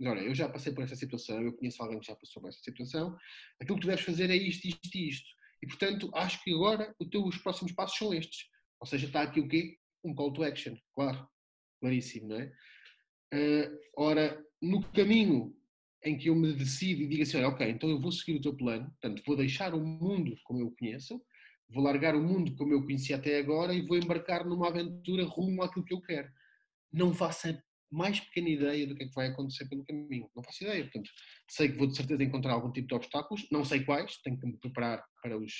Olha, 0.00 0.20
eu 0.20 0.34
já 0.34 0.48
passei 0.48 0.72
por 0.72 0.82
essa 0.82 0.96
situação, 0.96 1.40
eu 1.40 1.52
conheço 1.52 1.80
alguém 1.82 2.00
que 2.00 2.06
já 2.06 2.16
passou 2.16 2.42
por 2.42 2.48
essa 2.48 2.58
situação, 2.60 3.16
aquilo 3.60 3.78
que 3.78 3.82
tu 3.82 3.88
deves 3.88 4.04
fazer 4.04 4.30
é 4.30 4.36
isto, 4.36 4.66
isto 4.66 4.96
e 4.96 5.08
isto. 5.08 5.28
E, 5.62 5.66
portanto, 5.66 6.10
acho 6.14 6.42
que 6.42 6.52
agora 6.52 6.94
teu, 7.10 7.24
os 7.24 7.38
próximos 7.38 7.72
passos 7.72 7.96
são 7.96 8.12
estes. 8.12 8.48
Ou 8.80 8.86
seja, 8.86 9.06
está 9.06 9.22
aqui 9.22 9.40
o 9.40 9.46
quê? 9.46 9.76
Um 10.04 10.14
call 10.14 10.32
to 10.32 10.42
action, 10.42 10.76
claro. 10.92 11.28
Claríssimo, 11.80 12.28
não 12.28 12.36
é? 12.36 12.52
Uh, 13.32 13.78
ora, 13.96 14.44
no 14.60 14.82
caminho 14.92 15.56
em 16.04 16.18
que 16.18 16.28
eu 16.28 16.34
me 16.34 16.52
decido 16.52 17.02
e 17.02 17.06
digo 17.06 17.22
assim, 17.22 17.36
olha, 17.36 17.48
ok, 17.48 17.68
então 17.68 17.88
eu 17.88 18.00
vou 18.00 18.10
seguir 18.10 18.36
o 18.36 18.40
teu 18.40 18.56
plano, 18.56 18.90
portanto, 18.90 19.22
vou 19.24 19.36
deixar 19.36 19.72
o 19.72 19.80
mundo 19.80 20.36
como 20.44 20.60
eu 20.60 20.66
o 20.66 20.76
conheço, 20.76 21.22
vou 21.70 21.82
largar 21.82 22.14
o 22.16 22.22
mundo 22.22 22.54
como 22.56 22.72
eu 22.72 22.82
conheci 22.82 23.14
até 23.14 23.38
agora 23.38 23.72
e 23.72 23.86
vou 23.86 23.96
embarcar 23.96 24.44
numa 24.44 24.68
aventura 24.68 25.24
rumo 25.24 25.62
àquilo 25.62 25.84
que 25.84 25.94
eu 25.94 26.00
quero. 26.00 26.28
Não 26.92 27.14
faça 27.14 27.62
mais 27.92 28.18
pequena 28.20 28.48
ideia 28.48 28.86
do 28.86 28.94
que 28.96 29.04
é 29.04 29.06
que 29.06 29.14
vai 29.14 29.28
acontecer 29.28 29.68
pelo 29.68 29.84
caminho. 29.84 30.28
Não 30.34 30.42
faço 30.42 30.64
ideia, 30.64 30.82
portanto, 30.82 31.10
sei 31.50 31.68
que 31.68 31.76
vou 31.76 31.86
de 31.86 31.96
certeza 31.96 32.24
encontrar 32.24 32.54
algum 32.54 32.72
tipo 32.72 32.88
de 32.88 32.94
obstáculos, 32.94 33.46
não 33.52 33.64
sei 33.64 33.84
quais, 33.84 34.16
tenho 34.22 34.38
que 34.38 34.46
me 34.46 34.56
preparar 34.58 35.04
para 35.22 35.38
os, 35.38 35.52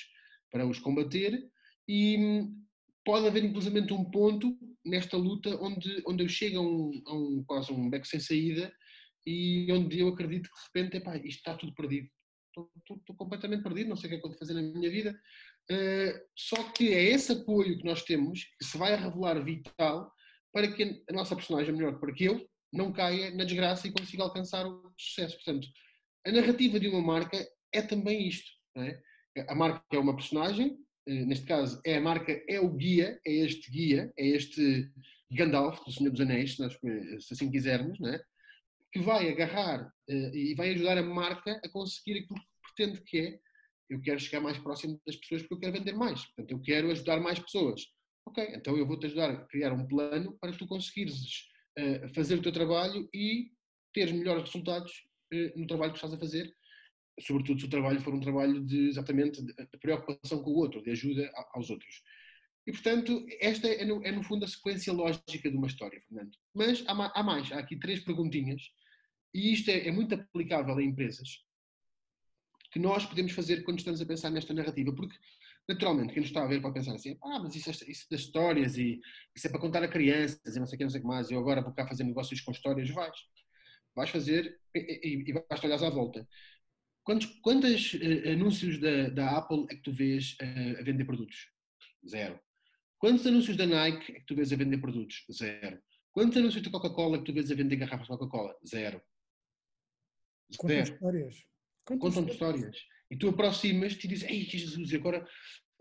para 0.51 0.67
os 0.67 0.79
combater 0.79 1.47
e 1.87 2.17
hum, 2.17 2.65
pode 3.05 3.27
haver 3.27 3.43
inclusive 3.43 3.79
um 3.93 4.09
ponto 4.09 4.57
nesta 4.83 5.15
luta 5.15 5.55
onde, 5.61 6.01
onde 6.07 6.23
eu 6.23 6.29
chego 6.29 6.57
a 6.57 6.61
um, 6.61 7.03
a 7.05 7.13
um 7.13 7.43
quase 7.45 7.71
um 7.71 7.89
beco 7.89 8.07
sem 8.07 8.19
saída 8.19 8.73
e 9.25 9.71
onde 9.71 9.99
eu 9.99 10.07
acredito 10.09 10.49
que 10.49 10.55
de 10.55 10.81
repente, 10.81 10.97
epá, 10.97 11.15
isto 11.17 11.37
está 11.37 11.55
tudo 11.55 11.73
perdido. 11.73 12.09
Estou, 12.47 12.71
estou, 12.77 12.97
estou 12.97 13.15
completamente 13.15 13.63
perdido, 13.63 13.89
não 13.89 13.95
sei 13.95 14.07
o 14.07 14.09
que 14.09 14.15
é 14.15 14.21
que 14.21 14.27
vou 14.27 14.37
fazer 14.37 14.53
na 14.53 14.61
minha 14.61 14.89
vida. 14.89 15.17
Uh, 15.71 16.19
só 16.35 16.71
que 16.71 16.93
é 16.93 17.03
esse 17.03 17.31
apoio 17.31 17.77
que 17.77 17.85
nós 17.85 18.03
temos 18.03 18.43
que 18.59 18.65
se 18.65 18.77
vai 18.77 18.95
revelar 18.95 19.43
vital 19.43 20.11
para 20.53 20.71
que 20.71 21.03
a 21.09 21.13
nossa 21.13 21.35
personagem, 21.35 21.73
melhor, 21.73 21.99
para 21.99 22.13
que 22.13 22.25
eu 22.25 22.47
não 22.71 22.93
caia 22.93 23.31
na 23.31 23.43
desgraça 23.43 23.87
e 23.87 23.91
consiga 23.91 24.23
alcançar 24.23 24.65
o 24.65 24.93
sucesso. 24.97 25.35
Portanto, 25.35 25.67
a 26.25 26.31
narrativa 26.31 26.79
de 26.79 26.87
uma 26.87 27.01
marca 27.01 27.37
é 27.71 27.81
também 27.81 28.27
isto. 28.27 28.49
É? 28.77 28.99
A 29.49 29.55
marca 29.55 29.83
é 29.91 29.97
uma 29.97 30.15
personagem, 30.15 30.77
eh, 31.07 31.25
neste 31.25 31.45
caso, 31.45 31.81
é 31.85 31.97
a 31.97 32.01
marca, 32.01 32.31
é 32.47 32.59
o 32.59 32.69
guia, 32.69 33.19
é 33.25 33.31
este 33.31 33.69
guia, 33.69 34.13
é 34.17 34.27
este 34.27 34.89
Gandalf 35.31 35.83
do 35.83 35.91
Senhor 35.91 36.11
dos 36.11 36.21
Anéis, 36.21 36.55
se 36.55 37.33
assim 37.33 37.51
quisermos, 37.51 37.99
é? 38.01 38.23
que 38.91 38.99
vai 38.99 39.27
agarrar 39.27 39.91
eh, 40.07 40.31
e 40.33 40.55
vai 40.55 40.71
ajudar 40.71 40.97
a 40.99 41.03
marca 41.03 41.59
a 41.63 41.69
conseguir 41.69 42.19
aquilo 42.19 42.39
que 42.39 42.75
pretende 42.75 43.01
que 43.01 43.19
é. 43.19 43.39
Eu 43.89 44.01
quero 44.01 44.19
chegar 44.19 44.39
mais 44.39 44.57
próximo 44.57 44.99
das 45.05 45.15
pessoas 45.15 45.41
porque 45.41 45.55
eu 45.55 45.59
quero 45.59 45.73
vender 45.73 45.93
mais. 45.93 46.25
Portanto, 46.27 46.51
eu 46.51 46.61
quero 46.61 46.91
ajudar 46.91 47.19
mais 47.19 47.39
pessoas. 47.39 47.81
Ok, 48.25 48.47
então 48.53 48.77
eu 48.77 48.85
vou-te 48.85 49.05
ajudar 49.05 49.29
a 49.29 49.45
criar 49.45 49.73
um 49.73 49.87
plano 49.87 50.37
para 50.39 50.51
tu 50.53 50.65
conseguires 50.65 51.47
uh, 51.77 52.13
fazer 52.13 52.35
o 52.35 52.41
teu 52.41 52.51
trabalho 52.51 53.09
e 53.13 53.51
teres 53.93 54.13
melhores 54.13 54.43
resultados 54.43 54.91
uh, 55.33 55.59
no 55.59 55.67
trabalho 55.67 55.91
que 55.91 55.97
estás 55.97 56.13
a 56.13 56.19
fazer 56.19 56.53
sobretudo 57.21 57.59
se 57.59 57.65
o 57.65 57.69
trabalho 57.69 58.01
for 58.01 58.13
um 58.13 58.19
trabalho 58.19 58.63
de 58.63 58.87
exatamente 58.87 59.41
de 59.43 59.53
preocupação 59.79 60.41
com 60.41 60.51
o 60.51 60.55
outro, 60.55 60.81
de 60.81 60.91
ajuda 60.91 61.31
aos 61.53 61.69
outros. 61.69 62.01
E, 62.65 62.71
portanto, 62.71 63.25
esta 63.39 63.67
é 63.67 63.85
no, 63.85 64.03
é 64.05 64.11
no, 64.11 64.23
fundo 64.23 64.45
a 64.45 64.47
sequência 64.47 64.93
lógica 64.93 65.49
de 65.49 65.55
uma 65.55 65.67
história, 65.67 66.01
Fernando. 66.07 66.31
Mas 66.53 66.83
há, 66.87 67.19
há 67.19 67.23
mais, 67.23 67.51
há 67.51 67.59
aqui 67.59 67.77
três 67.77 67.99
perguntinhas, 67.99 68.61
e 69.33 69.51
isto 69.51 69.69
é, 69.69 69.87
é, 69.87 69.91
muito 69.91 70.15
aplicável 70.15 70.75
a 70.75 70.83
empresas, 70.83 71.43
que 72.71 72.79
nós 72.79 73.05
podemos 73.05 73.33
fazer 73.33 73.63
quando 73.63 73.79
estamos 73.79 74.01
a 74.01 74.05
pensar 74.05 74.29
nesta 74.29 74.53
narrativa, 74.53 74.93
porque, 74.93 75.15
naturalmente, 75.67 76.13
quem 76.13 76.21
nos 76.21 76.29
está 76.29 76.43
a 76.43 76.47
ver 76.47 76.61
pode 76.61 76.73
pensar 76.73 76.93
assim, 76.93 77.17
ah, 77.23 77.39
mas 77.39 77.55
isso, 77.55 77.69
é, 77.69 77.91
isso 77.91 78.05
das 78.09 78.21
histórias, 78.21 78.77
e 78.77 78.99
isso 79.35 79.47
é 79.47 79.49
para 79.49 79.59
contar 79.59 79.83
a 79.83 79.87
crianças, 79.87 80.55
e 80.55 80.59
não 80.59 80.65
sei 80.65 80.75
o 80.75 80.77
que, 80.77 80.83
não 80.83 80.91
sei 80.91 80.99
o 80.99 81.03
que 81.03 81.07
mais, 81.07 81.31
eu 81.31 81.39
agora 81.39 81.61
vou 81.61 81.73
cá 81.73 81.87
fazer 81.87 82.03
negócios 82.03 82.41
com 82.41 82.51
histórias, 82.51 82.89
vais. 82.89 83.17
Vais 83.95 84.09
fazer 84.09 84.59
e, 84.75 84.79
e, 84.79 85.29
e 85.29 85.33
vais 85.33 85.63
olhar 85.63 85.83
à 85.83 85.89
volta. 85.89 86.27
Quantos, 87.03 87.27
quantos 87.41 87.93
uh, 87.93 88.31
anúncios 88.31 88.79
da, 88.79 89.09
da 89.09 89.37
Apple 89.37 89.65
é 89.69 89.75
que 89.75 89.81
tu 89.81 89.91
vês 89.91 90.35
uh, 90.41 90.79
a 90.79 90.83
vender 90.83 91.05
produtos? 91.05 91.49
Zero. 92.07 92.39
Quantos 92.97 93.27
anúncios 93.27 93.57
da 93.57 93.65
Nike 93.65 94.13
é 94.13 94.19
que 94.19 94.25
tu 94.25 94.35
vês 94.35 94.51
a 94.53 94.55
vender 94.55 94.77
produtos? 94.77 95.25
Zero. 95.31 95.81
Quantos 96.13 96.37
anúncios 96.37 96.63
da 96.63 96.71
Coca-Cola 96.71 97.17
é 97.17 97.19
que 97.19 97.25
tu 97.25 97.33
vês 97.33 97.51
a 97.51 97.55
vender 97.55 97.75
garrafas 97.75 98.07
de 98.07 98.13
Coca-Cola? 98.13 98.55
Zero. 98.65 99.01
Contam 100.57 100.79
histórias. 100.79 101.45
Contam 101.85 102.27
histórias. 102.27 102.77
E 103.13 103.15
tu 103.15 103.29
aproximas-te 103.29 104.05
e 104.05 104.07
dizes, 104.07 104.27
ei 104.27 104.41
Jesus, 104.41 104.91
agora 104.95 105.23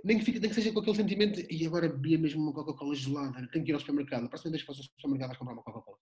nem 0.05 0.19
que, 0.19 0.25
fique, 0.25 0.39
nem 0.39 0.51
que 0.51 0.55
seja 0.55 0.71
com 0.71 0.81
aquele 0.81 0.97
sentimento 0.97 1.41
e 1.51 1.67
agora 1.67 1.89
bebia 1.89 2.19
mesmo 2.19 2.43
uma 2.43 2.53
Coca-Cola 2.53 2.95
gelada, 2.95 3.49
tenho 3.51 3.65
que 3.65 3.71
ir 3.71 3.75
ao 3.75 3.81
supermercado. 3.81 4.27
A 4.27 4.29
próxima 4.29 4.51
vez 4.51 4.63
que 4.63 4.67
fosse 4.67 4.81
ao 4.81 4.85
supermercado 4.85 5.29
vais 5.29 5.39
comprar 5.39 5.55
uma 5.55 5.63
Coca-Cola. 5.63 5.97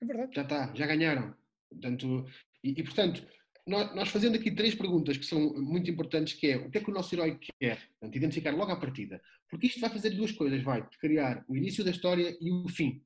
É 0.00 0.06
verdade. 0.06 0.34
Já 0.34 0.42
está, 0.42 0.74
já 0.74 0.86
ganharam. 0.86 1.36
Portanto, 1.68 2.26
e, 2.62 2.70
e 2.70 2.82
portanto, 2.82 3.28
nós, 3.66 3.94
nós, 3.94 4.08
fazendo 4.08 4.36
aqui 4.36 4.50
três 4.50 4.74
perguntas 4.74 5.18
que 5.18 5.26
são 5.26 5.52
muito 5.52 5.90
importantes, 5.90 6.32
que 6.32 6.46
é 6.46 6.56
o 6.56 6.70
que 6.70 6.78
é 6.78 6.80
que 6.80 6.90
o 6.90 6.94
nosso 6.94 7.14
herói 7.14 7.38
quer? 7.38 7.86
Portanto, 8.00 8.16
identificar 8.16 8.52
logo 8.52 8.72
à 8.72 8.80
partida. 8.80 9.20
Porque 9.50 9.66
isto 9.66 9.80
vai 9.80 9.90
fazer 9.90 10.10
duas 10.10 10.32
coisas, 10.32 10.62
vai 10.62 10.88
criar 10.98 11.44
o 11.46 11.54
início 11.54 11.84
da 11.84 11.90
história 11.90 12.34
e 12.40 12.50
o 12.50 12.66
fim. 12.70 13.04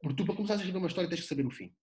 Porque 0.00 0.14
tu, 0.14 0.24
para 0.24 0.36
começar 0.36 0.54
a 0.54 0.56
escrever 0.58 0.78
uma 0.78 0.86
história, 0.86 1.10
tens 1.10 1.22
que 1.22 1.26
saber 1.26 1.46
o 1.46 1.50
fim. 1.50 1.74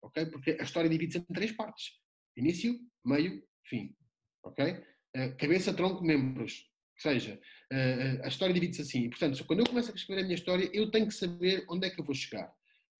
Ok? 0.00 0.26
Porque 0.26 0.56
a 0.60 0.62
história 0.62 0.88
divide-se 0.88 1.18
em 1.18 1.34
três 1.34 1.50
partes. 1.50 2.01
Início, 2.36 2.78
meio, 3.04 3.42
fim. 3.66 3.94
Ok? 4.44 4.64
Uh, 5.16 5.36
cabeça, 5.38 5.74
tronco, 5.74 6.04
membros. 6.04 6.64
Ou 7.04 7.10
seja, 7.10 7.40
uh, 7.72 8.24
a 8.24 8.28
história 8.28 8.54
divide-se 8.54 8.82
assim. 8.82 9.10
Portanto, 9.10 9.44
quando 9.44 9.60
eu 9.60 9.66
começo 9.66 9.90
a 9.90 9.94
escrever 9.94 10.22
a 10.22 10.24
minha 10.24 10.36
história, 10.36 10.70
eu 10.72 10.90
tenho 10.90 11.06
que 11.06 11.14
saber 11.14 11.64
onde 11.68 11.86
é 11.86 11.90
que 11.90 12.00
eu 12.00 12.04
vou 12.04 12.14
chegar 12.14 12.52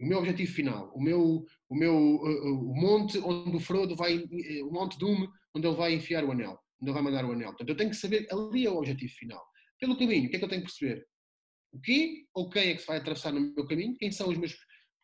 o 0.03 0.07
meu 0.07 0.19
objetivo 0.19 0.53
final, 0.53 0.93
o 0.95 1.01
meu, 1.01 1.47
o 1.69 1.75
meu 1.77 1.97
o 1.97 2.75
monte 2.75 3.19
onde 3.19 3.57
o 3.57 3.61
Frodo 3.61 3.95
vai, 3.95 4.19
o 4.19 4.71
monte 4.73 4.99
Doom, 4.99 5.29
onde 5.55 5.67
ele 5.67 5.77
vai 5.77 5.95
enfiar 5.95 6.25
o 6.25 6.33
anel, 6.33 6.59
onde 6.81 6.91
ele 6.91 6.93
vai 6.93 7.03
mandar 7.03 7.25
o 7.25 7.31
anel. 7.31 7.51
Portanto, 7.51 7.69
eu 7.69 7.77
tenho 7.77 7.91
que 7.91 7.97
saber, 7.97 8.27
ali 8.33 8.67
é 8.67 8.71
o 8.71 8.79
objetivo 8.79 9.13
final. 9.13 9.41
Pelo 9.79 9.97
caminho, 9.97 10.27
o 10.27 10.31
que 10.31 10.37
é 10.37 10.39
que 10.41 10.45
eu 10.45 10.49
tenho 10.49 10.63
que 10.63 10.69
perceber? 10.69 11.07
O 11.73 11.81
quê 11.81 12.27
ou 12.35 12.51
quem 12.51 12.71
é 12.71 12.75
que 12.75 12.81
se 12.81 12.87
vai 12.87 12.99
atravessar 12.99 13.33
no 13.33 13.55
meu 13.55 13.67
caminho? 13.67 13.97
Quem 13.97 14.11
são 14.11 14.29
os 14.29 14.37
meus 14.37 14.57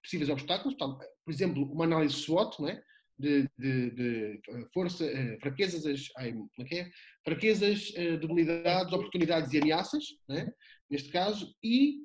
possíveis 0.02 0.28
obstáculos? 0.30 0.76
Por 0.76 1.32
exemplo, 1.32 1.62
uma 1.72 1.84
análise 1.84 2.14
SWOT, 2.14 2.60
não 2.60 2.68
é? 2.68 2.82
De, 3.18 3.48
de, 3.58 3.90
de, 3.90 4.40
força, 4.72 5.04
fraquezas, 5.40 6.08
ai, 6.16 6.32
como 6.32 6.68
é 6.70 6.78
é? 6.78 6.90
fraquezas, 7.24 7.90
debilidades, 8.20 8.92
oportunidades 8.92 9.52
e 9.52 9.58
ameaças, 9.58 10.04
é? 10.30 10.46
neste 10.88 11.10
caso, 11.10 11.52
e 11.60 11.96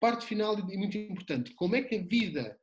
parte 0.00 0.26
final 0.26 0.58
e 0.58 0.76
muito 0.76 0.98
importante, 0.98 1.54
como 1.54 1.76
é 1.76 1.82
que 1.82 1.94
a 1.94 2.02
vida 2.02 2.58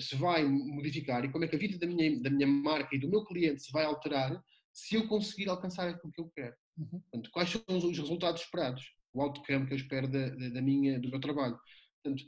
se 0.00 0.16
vai 0.16 0.44
modificar 0.44 1.24
e 1.24 1.30
como 1.30 1.44
é 1.44 1.48
que 1.48 1.54
a 1.54 1.58
vida 1.58 1.78
da 1.78 1.86
minha, 1.86 2.20
da 2.20 2.30
minha 2.30 2.46
marca 2.46 2.96
e 2.96 2.98
do 2.98 3.08
meu 3.08 3.24
cliente 3.24 3.62
se 3.62 3.70
vai 3.70 3.84
alterar 3.84 4.42
se 4.72 4.94
eu 4.94 5.08
conseguir 5.08 5.48
alcançar 5.48 5.88
aquilo 5.88 6.12
que 6.12 6.20
eu 6.20 6.30
quero. 6.34 6.54
Uhum. 6.76 7.00
Portanto, 7.00 7.30
quais 7.30 7.50
são 7.50 7.62
os 7.68 7.98
resultados 7.98 8.42
esperados, 8.42 8.84
o 9.12 9.22
outcome 9.22 9.66
que 9.66 9.72
eu 9.72 9.76
espero 9.78 10.06
da, 10.06 10.28
da, 10.28 10.60
minha, 10.60 11.00
do 11.00 11.08
meu 11.08 11.18
trabalho. 11.18 11.58
Portanto, 12.02 12.24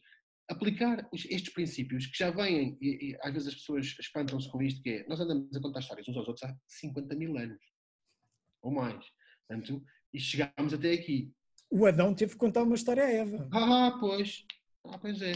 aplicar 0.49 1.09
estes 1.12 1.52
princípios 1.52 2.07
que 2.07 2.19
já 2.19 2.31
vêm, 2.31 2.78
e, 2.81 3.11
e 3.11 3.19
às 3.23 3.33
vezes 3.33 3.49
as 3.49 3.55
pessoas 3.55 3.95
espantam-se 4.00 4.50
com 4.50 4.62
isto, 4.62 4.83
que 4.83 4.90
é, 4.90 5.07
nós 5.07 5.21
andamos 5.21 5.55
a 5.55 5.61
contar 5.61 5.81
histórias 5.81 6.09
uns 6.09 6.17
aos 6.17 6.28
outros 6.28 6.50
há 6.50 6.57
50 6.67 7.14
mil 7.14 7.37
anos, 7.37 7.61
ou 8.62 8.73
mais. 8.73 9.05
Portanto, 9.47 9.85
e 10.12 10.19
chegámos 10.19 10.73
até 10.73 10.93
aqui. 10.93 11.33
O 11.71 11.87
Adão 11.87 12.14
teve 12.14 12.33
que 12.33 12.38
contar 12.38 12.62
uma 12.62 12.75
história 12.75 13.05
a 13.05 13.11
Eva. 13.11 13.49
Ah, 13.52 13.97
pois. 14.00 14.45
Ah, 14.85 14.99
pois 14.99 15.21
é. 15.21 15.33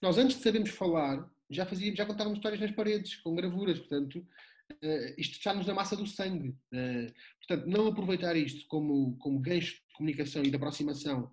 Nós 0.00 0.16
antes 0.16 0.38
de 0.38 0.42
sabermos 0.42 0.70
falar, 0.70 1.28
já, 1.50 1.66
fazíamos, 1.66 1.98
já 1.98 2.06
contávamos 2.06 2.38
histórias 2.38 2.60
nas 2.60 2.72
paredes, 2.72 3.16
com 3.16 3.34
gravuras, 3.34 3.78
portanto, 3.78 4.18
uh, 4.18 5.14
isto 5.18 5.36
está-nos 5.36 5.66
na 5.66 5.74
massa 5.74 5.94
do 5.94 6.06
sangue. 6.06 6.50
Uh, 6.72 7.12
portanto, 7.46 7.66
não 7.66 7.88
aproveitar 7.88 8.34
isto 8.34 8.66
como, 8.66 9.16
como 9.18 9.40
gancho 9.40 9.74
de 9.74 9.94
comunicação 9.94 10.42
e 10.42 10.50
de 10.50 10.56
aproximação 10.56 11.30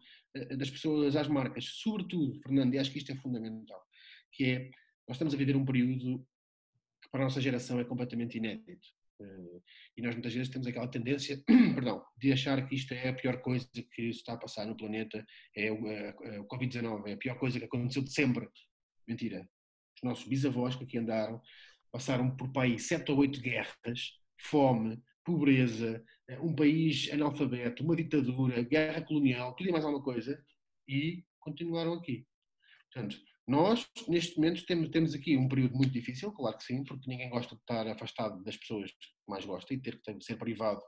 das 0.58 0.70
pessoas 0.70 1.16
às 1.16 1.28
marcas, 1.28 1.66
sobretudo, 1.66 2.40
Fernando, 2.42 2.74
e 2.74 2.80
acho 2.80 2.92
que 2.92 2.98
isto 2.98 3.12
é 3.12 3.16
fundamental, 3.16 3.82
que 4.32 4.46
é, 4.46 4.72
nós 5.08 5.16
estamos 5.16 5.34
a 5.34 5.38
viver 5.38 5.56
um 5.56 5.66
período 5.66 6.26
que 7.02 7.10
para 7.10 7.22
a 7.22 7.24
nossa 7.26 7.42
geração 7.42 7.80
é 7.80 7.84
completamente 7.84 8.38
inédito. 8.38 8.88
Eh, 9.22 9.62
e 9.98 10.02
nós 10.02 10.16
muitas 10.16 10.34
vezes 10.34 10.50
temos 10.50 10.68
aquela 10.68 10.88
tendência, 10.88 11.42
perdão, 11.76 12.04
de 12.18 12.32
achar 12.32 12.68
que 12.68 12.76
isto 12.76 12.94
é 12.94 13.10
a 13.10 13.14
pior 13.14 13.42
coisa 13.42 13.68
que 13.74 14.04
está 14.04 14.34
a 14.34 14.38
passar 14.38 14.66
no 14.66 14.78
planeta, 14.78 15.26
é 15.56 15.72
o, 15.72 15.88
é 15.88 16.40
o 16.40 16.48
Covid-19, 16.48 17.08
é 17.08 17.14
a 17.14 17.18
pior 17.18 17.38
coisa 17.38 17.60
que 17.60 17.66
aconteceu 17.66 18.04
de 18.04 18.14
sempre. 18.14 18.48
Mentira. 19.08 19.48
Os 19.98 20.04
nossos 20.04 20.28
bisavós 20.28 20.76
que 20.76 20.84
aqui 20.84 20.98
andaram 20.98 21.42
passaram 21.92 22.36
por 22.36 22.52
país 22.54 22.88
sete 22.88 23.12
ou 23.12 23.18
oito 23.20 23.42
guerras, 23.42 24.14
fome, 24.40 24.98
pobreza, 25.24 26.04
eh, 26.28 26.40
um 26.40 26.56
país 26.56 27.10
analfabeto, 27.12 27.84
uma 27.84 27.96
ditadura, 27.96 28.62
guerra 28.64 29.02
colonial, 29.02 29.56
tudo 29.56 29.70
e 29.70 29.72
mais 29.72 29.84
alguma 29.84 30.04
coisa, 30.04 30.44
e 30.88 31.24
continuaram 31.40 31.94
aqui. 31.94 32.26
Portanto, 32.92 33.18
nós, 33.48 33.88
neste 34.08 34.38
momento, 34.38 34.66
temos, 34.66 34.90
temos 34.90 35.14
aqui 35.14 35.36
um 35.36 35.48
período 35.48 35.76
muito 35.76 35.92
difícil, 35.92 36.32
claro 36.32 36.58
que 36.58 36.64
sim, 36.64 36.84
porque 36.84 37.10
ninguém 37.10 37.30
gosta 37.30 37.56
de 37.56 37.62
estar 37.62 37.88
afastado 37.88 38.44
das 38.44 38.58
pessoas 38.58 38.92
que 38.92 39.08
mais 39.28 39.46
gosta 39.46 39.74
e 39.74 39.80
ter 39.80 40.00
que 40.02 40.22
ser 40.22 40.38
privado 40.38 40.82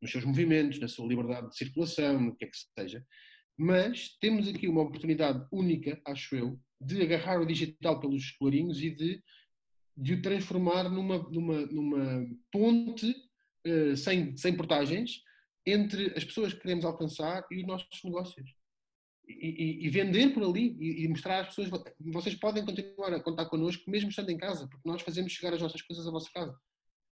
nos 0.00 0.10
seus 0.10 0.24
movimentos, 0.24 0.78
na 0.80 0.88
sua 0.88 1.06
liberdade 1.06 1.48
de 1.48 1.56
circulação, 1.56 2.20
no 2.20 2.36
que 2.36 2.44
é 2.44 2.48
que 2.48 2.56
seja. 2.78 3.04
Mas 3.58 4.16
temos 4.20 4.48
aqui 4.48 4.66
uma 4.66 4.82
oportunidade 4.82 5.46
única, 5.52 6.00
acho 6.06 6.34
eu, 6.34 6.58
de 6.80 7.02
agarrar 7.02 7.40
o 7.40 7.46
digital 7.46 8.00
pelos 8.00 8.30
colarinhos 8.32 8.82
e 8.82 8.90
de, 8.90 9.22
de 9.96 10.14
o 10.14 10.22
transformar 10.22 10.88
numa, 10.88 11.18
numa, 11.18 11.66
numa 11.66 12.26
ponte 12.50 13.14
uh, 13.66 13.96
sem, 13.96 14.36
sem 14.36 14.56
portagens 14.56 15.22
entre 15.66 16.12
as 16.16 16.24
pessoas 16.24 16.52
que 16.52 16.60
queremos 16.60 16.84
alcançar 16.84 17.46
e 17.50 17.60
os 17.60 17.66
nossos 17.66 18.02
negócios 18.02 18.50
e, 19.28 19.86
e, 19.86 19.88
vender 19.88 20.32
por 20.34 20.42
ali 20.42 20.76
e, 20.80 21.04
e, 21.04 21.08
mostrar 21.08 21.40
às 21.40 21.48
pessoas 21.48 21.70
vocês 22.00 22.34
podem 22.34 22.64
continuar 22.64 23.12
a 23.12 23.20
contar 23.20 23.46
connosco 23.46 23.88
mesmo 23.88 24.10
estando 24.10 24.30
em 24.30 24.36
casa, 24.36 24.66
porque 24.66 24.88
nós 24.88 25.02
fazemos 25.02 25.32
chegar 25.32 25.54
as 25.54 25.62
nossas 25.62 25.82
coisas 25.82 26.06
à 26.06 26.10
vossa 26.10 26.30
casa. 26.32 26.58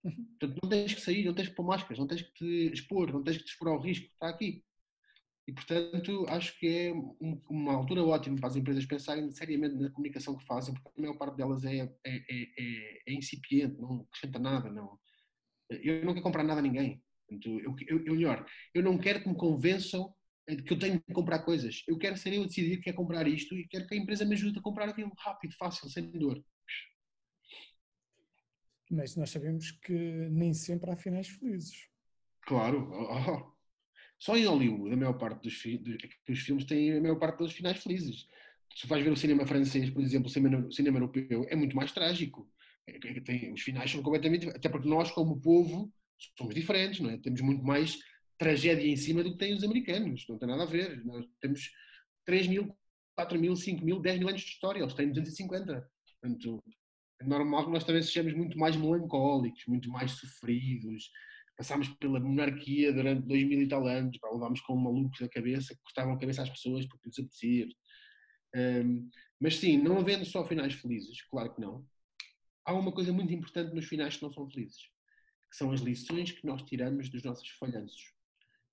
Uhum. 0.05 0.27
Portanto, 0.39 0.61
não 0.63 0.71
tens 0.71 0.95
que 0.95 1.01
sair, 1.01 1.25
não 1.25 1.35
tens 1.35 1.49
que 1.49 1.55
pôr 1.55 1.65
máscaras, 1.65 1.99
não 1.99 2.07
tens 2.07 2.23
que 2.23 2.33
te 2.35 2.73
expor, 2.73 3.13
não 3.13 3.23
tens 3.23 3.39
que 3.39 3.45
te 3.45 3.51
expor 3.51 3.69
ao 3.69 3.81
risco, 3.81 4.07
está 4.13 4.29
aqui. 4.29 4.63
E, 5.47 5.53
portanto, 5.53 6.25
acho 6.29 6.59
que 6.59 6.67
é 6.67 6.93
uma 7.51 7.75
altura 7.75 8.03
ótima 8.03 8.37
para 8.37 8.49
as 8.49 8.57
empresas 8.57 8.87
pensarem 8.87 9.31
seriamente 9.31 9.75
na 9.75 9.91
comunicação 9.91 10.37
que 10.37 10.47
fazem, 10.47 10.73
porque 10.73 10.89
a 10.97 11.01
maior 11.03 11.19
parte 11.19 11.37
delas 11.37 11.65
é, 11.65 11.81
é, 11.81 11.91
é, 12.07 12.43
é, 12.59 13.03
é 13.07 13.13
incipiente, 13.13 13.79
não 13.79 14.07
acrescenta 14.09 14.39
nada. 14.39 14.71
Não. 14.71 14.99
Eu 15.71 16.05
não 16.05 16.13
quero 16.13 16.23
comprar 16.23 16.43
nada 16.43 16.61
a 16.61 16.63
ninguém. 16.63 17.03
Portanto, 17.27 17.61
eu, 17.61 17.77
eu, 17.89 18.05
eu, 18.07 18.15
melhor, 18.15 18.47
eu 18.75 18.83
não 18.83 18.99
quero 18.99 19.23
que 19.23 19.29
me 19.29 19.37
convençam 19.37 20.15
que 20.67 20.75
eu 20.75 20.79
tenho 20.79 21.01
que 21.01 21.13
comprar 21.13 21.41
coisas. 21.41 21.83
Eu 21.89 21.99
quero 21.99 22.17
ser 22.17 22.35
eu 22.35 22.43
a 22.43 22.47
decidir 22.47 22.77
que 22.77 22.85
quer 22.85 22.93
comprar 22.93 23.27
isto 23.27 23.55
e 23.57 23.67
quero 23.67 23.87
que 23.87 23.95
a 23.95 23.99
empresa 23.99 24.25
me 24.25 24.35
ajude 24.35 24.59
a 24.59 24.63
comprar 24.63 24.89
aquilo 24.89 25.13
rápido, 25.19 25.55
fácil, 25.57 25.89
sem 25.89 26.11
dor. 26.11 26.43
Mas 28.91 29.17
nós 29.17 29.31
sabemos 29.31 29.71
que 29.71 29.93
nem 30.31 30.53
sempre 30.53 30.91
há 30.91 30.97
finais 30.97 31.29
felizes. 31.29 31.89
Claro. 32.43 32.91
Oh, 32.93 33.31
oh. 33.31 33.55
Só 34.19 34.37
em 34.37 34.45
Hollywood, 34.45 34.93
a 34.93 34.97
maior 34.97 35.15
parte 35.15 35.43
dos, 35.43 35.55
fi 35.55 35.79
dos 35.79 36.39
filmes 36.41 36.65
têm 36.65 36.97
a 36.97 37.01
maior 37.01 37.19
parte 37.19 37.39
dos 37.39 37.53
finais 37.53 37.83
felizes. 37.83 38.27
Se 38.75 38.87
vais 38.87 39.03
ver 39.05 39.13
o 39.13 39.17
cinema 39.17 39.47
francês, 39.47 39.91
por 39.91 40.03
exemplo, 40.03 40.29
o 40.29 40.31
cinema, 40.31 40.67
o 40.67 40.73
cinema 40.73 40.99
europeu, 40.99 41.47
é 41.49 41.57
muito 41.57 41.77
mais 41.77 41.93
trágico. 41.93 42.49
É, 42.87 42.97
é, 42.97 43.21
tem, 43.21 43.53
os 43.53 43.63
finais 43.63 43.91
são 43.91 44.03
completamente. 44.03 44.49
Até 44.49 44.69
porque 44.69 44.89
nós, 44.89 45.11
como 45.11 45.41
povo, 45.41 45.93
somos 46.37 46.55
diferentes, 46.55 47.01
não 47.01 47.11
é? 47.11 47.19
Temos 47.19 47.41
muito 47.41 47.65
mais 47.65 47.99
tragédia 48.39 48.87
em 48.87 48.97
cima 48.97 49.23
do 49.23 49.33
que 49.33 49.39
têm 49.39 49.55
os 49.55 49.65
americanos. 49.65 50.25
Não 50.29 50.39
tem 50.39 50.49
nada 50.49 50.63
a 50.63 50.67
ver. 50.67 51.05
Nós 51.05 51.27
temos 51.41 51.71
3 52.25 52.47
mil, 52.49 52.77
4 53.17 53.39
mil, 53.39 53.57
5 53.57 53.85
mil, 53.85 54.01
10 54.01 54.19
mil 54.19 54.29
anos 54.29 54.43
de 54.43 54.49
história. 54.49 54.81
Eles 54.81 54.95
têm 54.95 55.09
250. 55.09 55.91
Portanto, 56.21 56.63
é 57.21 57.25
normal 57.25 57.67
que 57.67 57.71
nós 57.73 57.85
também 57.85 58.03
sejamos 58.03 58.35
muito 58.35 58.59
mais 58.59 58.77
melancólicos, 58.77 59.65
muito 59.67 59.89
mais 59.91 60.13
sofridos. 60.13 61.11
Passámos 61.57 61.89
pela 62.01 62.19
monarquia 62.19 62.93
durante 62.93 63.27
dois 63.27 63.45
mil 63.45 63.63
e 63.63 63.69
tal 63.69 63.87
anos, 63.87 64.19
levámos 64.33 64.61
com 64.63 64.75
malucos 64.77 65.23
a 65.23 65.29
cabeça, 65.29 65.73
que 65.73 65.81
cortavam 65.83 66.15
a 66.15 66.19
cabeça 66.19 66.43
às 66.43 66.51
pessoas 66.51 66.85
porque 66.87 67.09
lhes 67.09 67.19
apetecia. 67.19 67.69
Um, 68.57 69.09
mas 69.41 69.57
sim, 69.57 69.79
não 69.79 69.99
havendo 69.99 70.25
só 70.25 70.45
finais 70.45 70.75
felizes, 70.75 71.23
claro 71.23 71.55
que 71.55 71.61
não, 71.61 71.85
há 72.65 72.75
uma 72.75 72.93
coisa 72.93 73.13
muito 73.13 73.33
importante 73.33 73.75
nos 73.75 73.87
finais 73.87 74.17
que 74.17 74.23
não 74.23 74.33
são 74.33 74.49
felizes, 74.49 74.89
que 75.51 75.57
são 75.57 75.71
as 75.71 75.81
lições 75.81 76.33
que 76.33 76.47
nós 76.47 76.63
tiramos 76.63 77.09
dos 77.09 77.23
nossos 77.23 77.49
falhanços. 77.51 78.13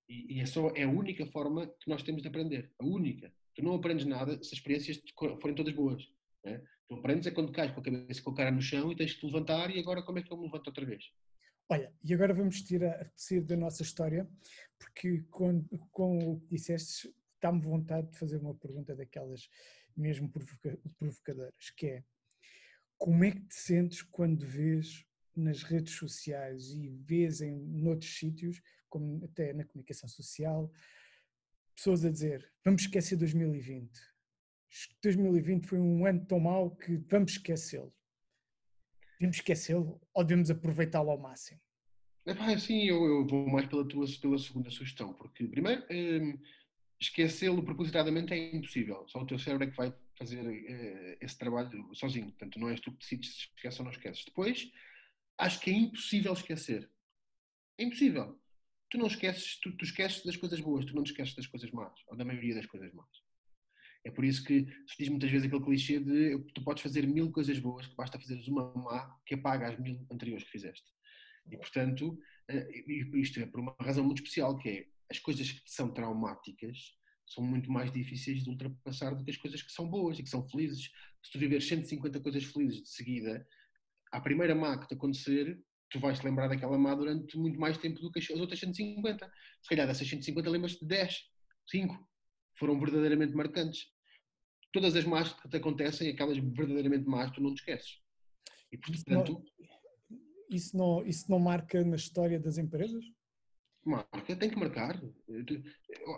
E, 0.08 0.36
e 0.36 0.40
é, 0.40 0.46
só, 0.46 0.70
é 0.74 0.84
a 0.84 0.88
única 0.88 1.26
forma 1.26 1.66
que 1.66 1.88
nós 1.88 2.02
temos 2.02 2.22
de 2.22 2.28
aprender. 2.28 2.72
A 2.78 2.84
única. 2.84 3.32
Tu 3.54 3.62
não 3.62 3.74
aprendes 3.74 4.06
nada 4.06 4.32
se 4.34 4.48
as 4.48 4.52
experiências 4.52 5.00
forem 5.40 5.54
todas 5.54 5.74
boas. 5.74 6.02
Né? 6.44 6.62
Tu 6.88 6.94
aprendes 6.94 7.26
é 7.26 7.30
quando 7.30 7.52
cais 7.52 7.70
com 7.72 7.80
a 7.80 7.82
cabeça 7.82 8.22
com 8.22 8.30
a 8.30 8.34
cara 8.34 8.50
no 8.50 8.60
chão 8.60 8.90
e 8.90 8.96
tens 8.96 9.12
de 9.12 9.18
te 9.18 9.26
levantar 9.26 9.70
e 9.70 9.78
agora 9.78 10.02
como 10.02 10.18
é 10.18 10.22
que 10.22 10.32
eu 10.32 10.36
me 10.36 10.44
levanto 10.44 10.66
outra 10.66 10.84
vez? 10.84 11.10
Olha, 11.68 11.92
e 12.04 12.12
agora 12.12 12.34
vamos 12.34 12.60
tirar, 12.62 13.10
sair 13.16 13.40
da 13.40 13.56
nossa 13.56 13.82
história, 13.82 14.28
porque 14.78 15.22
com, 15.30 15.64
com 15.90 16.18
o 16.18 16.40
que 16.40 16.56
disseste, 16.56 17.14
dá-me 17.40 17.62
vontade 17.62 18.10
de 18.10 18.18
fazer 18.18 18.38
uma 18.38 18.54
pergunta 18.54 18.94
daquelas 18.94 19.48
mesmo 19.96 20.28
provoca, 20.28 20.78
provocadoras, 20.98 21.70
que 21.76 21.86
é 21.86 22.04
como 23.02 23.24
é 23.24 23.32
que 23.32 23.40
te 23.40 23.56
sentes 23.56 24.00
quando 24.00 24.46
vês 24.46 25.04
nas 25.34 25.64
redes 25.64 25.92
sociais 25.94 26.70
e 26.70 26.88
vês 26.88 27.40
em 27.40 27.50
noutros 27.50 28.16
sítios, 28.16 28.62
como 28.88 29.24
até 29.24 29.52
na 29.52 29.64
comunicação 29.64 30.08
social, 30.08 30.70
pessoas 31.74 32.04
a 32.04 32.10
dizer 32.12 32.48
vamos 32.64 32.82
esquecer 32.82 33.16
2020. 33.16 33.90
2020 35.02 35.66
foi 35.66 35.80
um 35.80 36.06
ano 36.06 36.24
tão 36.26 36.38
mau 36.38 36.76
que 36.76 36.96
vamos 37.10 37.32
esquecê-lo. 37.32 37.92
Devemos 39.18 39.38
esquecê-lo 39.38 40.00
ou 40.14 40.22
devemos 40.22 40.48
aproveitá-lo 40.48 41.10
ao 41.10 41.18
máximo? 41.18 41.60
É 42.24 42.56
sim, 42.56 42.84
eu, 42.84 43.04
eu, 43.04 43.26
vou 43.26 43.48
mais 43.48 43.66
pela 43.66 43.84
tua 43.84 44.06
pela 44.20 44.38
segunda 44.38 44.70
sugestão, 44.70 45.12
porque 45.14 45.48
primeiro 45.48 45.84
hum, 45.90 46.38
esquecê-lo 47.00 47.64
propositadamente 47.64 48.32
é 48.32 48.54
impossível. 48.54 49.04
Só 49.08 49.22
o 49.22 49.26
teu 49.26 49.40
cérebro 49.40 49.66
é 49.66 49.70
que 49.72 49.76
vai 49.76 49.92
fazer 50.22 50.46
uh, 50.46 51.16
esse 51.20 51.36
trabalho 51.36 51.94
sozinho. 51.94 52.26
Portanto, 52.26 52.58
não 52.58 52.68
és 52.68 52.80
tu 52.80 52.92
que 52.92 52.98
decides 52.98 53.34
se 53.34 53.38
esqueces 53.56 53.78
ou 53.80 53.84
não 53.84 53.92
esqueces. 53.92 54.24
Depois, 54.24 54.70
acho 55.38 55.60
que 55.60 55.70
é 55.70 55.74
impossível 55.74 56.32
esquecer. 56.32 56.90
É 57.78 57.84
impossível. 57.84 58.40
Tu 58.90 58.98
não 58.98 59.06
esqueces, 59.06 59.58
tu, 59.60 59.76
tu 59.76 59.84
esqueces 59.84 60.24
das 60.24 60.36
coisas 60.36 60.60
boas, 60.60 60.84
tu 60.84 60.94
não 60.94 61.02
te 61.02 61.10
esqueces 61.10 61.34
das 61.34 61.46
coisas 61.46 61.70
más, 61.70 61.92
ou 62.08 62.16
da 62.16 62.24
maioria 62.24 62.54
das 62.54 62.66
coisas 62.66 62.92
más. 62.92 63.08
É 64.04 64.10
por 64.10 64.24
isso 64.24 64.44
que 64.44 64.66
se 64.86 64.96
diz 64.98 65.08
muitas 65.08 65.30
vezes 65.30 65.46
aquele 65.46 65.62
clichê 65.62 66.00
de 66.00 66.38
tu 66.54 66.62
podes 66.62 66.82
fazer 66.82 67.06
mil 67.06 67.30
coisas 67.30 67.58
boas, 67.58 67.86
que 67.86 67.94
basta 67.94 68.18
fazeres 68.18 68.46
uma 68.48 68.72
má 68.74 69.16
que 69.24 69.34
apaga 69.34 69.68
as 69.68 69.78
mil 69.78 70.06
anteriores 70.10 70.44
que 70.44 70.50
fizeste. 70.50 70.84
E 71.50 71.56
portanto, 71.56 72.18
eh, 72.48 72.68
isto 73.14 73.40
é 73.40 73.46
por 73.46 73.60
uma 73.60 73.76
razão 73.80 74.04
muito 74.04 74.18
especial, 74.18 74.58
que 74.58 74.68
é 74.68 74.88
as 75.10 75.18
coisas 75.18 75.50
que 75.52 75.70
são 75.70 75.92
traumáticas 75.92 76.96
são 77.32 77.44
muito 77.44 77.70
mais 77.70 77.90
difíceis 77.90 78.42
de 78.42 78.50
ultrapassar 78.50 79.14
do 79.14 79.24
que 79.24 79.30
as 79.30 79.36
coisas 79.36 79.62
que 79.62 79.72
são 79.72 79.88
boas 79.88 80.18
e 80.18 80.22
que 80.22 80.28
são 80.28 80.46
felizes. 80.48 80.90
Se 81.22 81.32
tu 81.32 81.38
viveres 81.38 81.66
150 81.66 82.20
coisas 82.20 82.44
felizes 82.44 82.82
de 82.82 82.88
seguida, 82.88 83.46
à 84.10 84.20
primeira 84.20 84.54
má 84.54 84.78
que 84.78 84.88
te 84.88 84.94
acontecer, 84.94 85.60
tu 85.90 85.98
vais 85.98 86.18
te 86.18 86.24
lembrar 86.24 86.48
daquela 86.48 86.78
má 86.78 86.94
durante 86.94 87.36
muito 87.38 87.58
mais 87.58 87.78
tempo 87.78 88.00
do 88.00 88.10
que 88.10 88.18
as 88.18 88.30
outras 88.30 88.58
150. 88.60 89.30
Se 89.62 89.68
calhar 89.68 89.86
dessas 89.86 90.08
150 90.08 90.50
lembras-te 90.50 90.80
de 90.80 90.86
10, 90.86 91.30
5, 91.70 92.08
foram 92.58 92.78
verdadeiramente 92.78 93.34
marcantes. 93.34 93.86
Todas 94.72 94.96
as 94.96 95.04
más 95.04 95.32
que 95.32 95.48
te 95.48 95.56
acontecem, 95.56 96.08
aquelas 96.08 96.38
verdadeiramente 96.38 97.06
más, 97.06 97.30
tu 97.30 97.42
não 97.42 97.54
te 97.54 97.58
esqueces. 97.58 98.00
E 98.70 98.78
portanto. 98.78 99.42
Isso 99.42 99.66
não, 99.66 99.72
isso 100.50 100.76
não, 100.76 101.06
isso 101.06 101.30
não 101.30 101.38
marca 101.38 101.84
na 101.84 101.96
história 101.96 102.40
das 102.40 102.58
empresas? 102.58 103.04
Marca, 103.84 104.36
tem 104.36 104.50
que 104.50 104.58
marcar. 104.58 105.00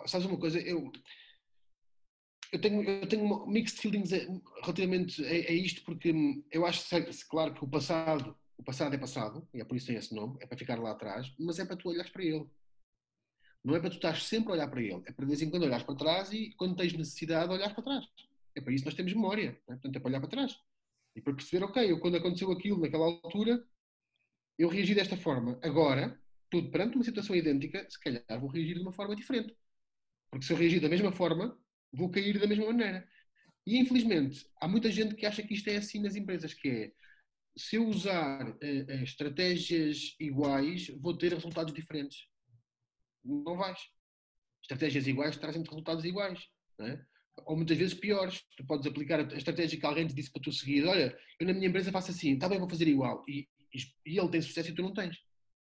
Sabes 0.05 0.27
uma 0.27 0.37
coisa? 0.37 0.59
Eu, 0.59 0.91
eu 2.51 2.61
tenho, 2.61 2.83
eu 2.83 3.07
tenho 3.07 3.47
mixed 3.47 3.81
feelings 3.81 4.11
relativamente 4.61 5.23
a, 5.25 5.29
a, 5.29 5.53
isto, 5.53 5.83
porque 5.83 6.13
eu 6.51 6.65
acho, 6.65 6.83
claro, 7.27 7.53
que 7.53 7.63
o 7.63 7.67
passado, 7.67 8.37
o 8.57 8.63
passado 8.63 8.93
é 8.93 8.97
passado, 8.97 9.47
e 9.53 9.61
é 9.61 9.65
por 9.65 9.75
isso 9.75 9.87
que 9.87 9.91
tem 9.93 9.99
esse 9.99 10.13
nome, 10.13 10.37
é 10.41 10.45
para 10.45 10.57
ficar 10.57 10.79
lá 10.79 10.91
atrás, 10.91 11.33
mas 11.39 11.59
é 11.59 11.65
para 11.65 11.75
tu 11.75 11.89
olhares 11.89 12.11
para 12.11 12.23
ele. 12.23 12.47
Não 13.63 13.75
é 13.75 13.79
para 13.79 13.89
tu 13.89 13.95
estar 13.95 14.15
sempre 14.21 14.51
a 14.51 14.53
olhar 14.53 14.67
para 14.67 14.81
ele, 14.81 15.01
é 15.05 15.11
para 15.11 15.25
de 15.25 15.29
vez 15.29 15.41
em 15.41 15.49
quando 15.49 15.63
olhares 15.63 15.83
para 15.83 15.95
trás 15.95 16.31
e 16.31 16.51
quando 16.55 16.75
tens 16.75 16.93
necessidade 16.93 17.51
olhares 17.51 17.73
para 17.73 17.83
trás. 17.83 18.05
É 18.55 18.61
para 18.61 18.71
isso 18.71 18.83
que 18.83 18.89
nós 18.89 18.95
temos 18.95 19.13
memória, 19.13 19.49
é? 19.49 19.73
portanto 19.73 19.95
é 19.95 19.99
para 19.99 20.09
olhar 20.09 20.19
para 20.19 20.29
trás. 20.29 20.59
E 21.15 21.21
para 21.21 21.33
perceber, 21.33 21.63
ok, 21.65 21.91
eu, 21.91 21.99
quando 21.99 22.17
aconteceu 22.17 22.51
aquilo 22.51 22.79
naquela 22.79 23.05
altura, 23.05 23.65
eu 24.57 24.69
reagi 24.69 24.93
desta 24.93 25.17
forma. 25.17 25.57
Agora, 25.63 26.21
tudo 26.55 26.71
perante 26.71 26.95
uma 26.95 27.03
situação 27.03 27.35
idêntica, 27.35 27.85
se 27.89 27.99
calhar 27.99 28.23
vou 28.39 28.49
reagir 28.49 28.75
de 28.75 28.81
uma 28.81 28.93
forma 28.93 29.15
diferente. 29.15 29.53
Porque 30.31 30.45
se 30.45 30.53
eu 30.53 30.57
reagir 30.57 30.79
da 30.79 30.87
mesma 30.87 31.11
forma, 31.11 31.57
vou 31.91 32.09
cair 32.09 32.39
da 32.39 32.47
mesma 32.47 32.67
maneira. 32.67 33.05
E 33.67 33.77
infelizmente, 33.77 34.45
há 34.61 34.67
muita 34.67 34.89
gente 34.89 35.15
que 35.15 35.25
acha 35.25 35.43
que 35.43 35.53
isto 35.53 35.69
é 35.69 35.77
assim 35.77 36.01
nas 36.01 36.15
empresas, 36.15 36.53
que 36.53 36.69
é 36.69 36.91
se 37.57 37.75
eu 37.75 37.87
usar 37.87 38.49
uh, 38.49 38.91
estratégias 39.03 40.15
iguais, 40.19 40.87
vou 41.01 41.17
ter 41.17 41.33
resultados 41.33 41.73
diferentes. 41.73 42.27
Não 43.23 43.57
vais. 43.57 43.79
Estratégias 44.61 45.07
iguais 45.07 45.37
trazem 45.37 45.63
resultados 45.63 46.05
iguais. 46.05 46.47
É? 46.79 46.99
Ou 47.45 47.55
muitas 47.57 47.77
vezes 47.77 47.93
piores. 47.93 48.43
Tu 48.55 48.65
podes 48.65 48.87
aplicar 48.87 49.19
a 49.19 49.37
estratégia 49.37 49.79
que 49.79 49.85
alguém 49.85 50.07
te 50.07 50.15
disse 50.15 50.31
para 50.31 50.41
tu 50.41 50.51
seguir. 50.51 50.85
Olha, 50.85 51.17
eu 51.39 51.47
na 51.47 51.53
minha 51.53 51.67
empresa 51.67 51.91
faço 51.91 52.11
assim, 52.11 52.33
está 52.33 52.47
bem, 52.47 52.59
vou 52.59 52.69
fazer 52.69 52.87
igual. 52.87 53.23
E, 53.27 53.47
e, 54.05 54.19
ele 54.19 54.29
tem 54.29 54.41
sucesso 54.41 54.69
e 54.69 54.75
tu 54.75 54.81
não 54.81 54.93
tens. 54.93 55.17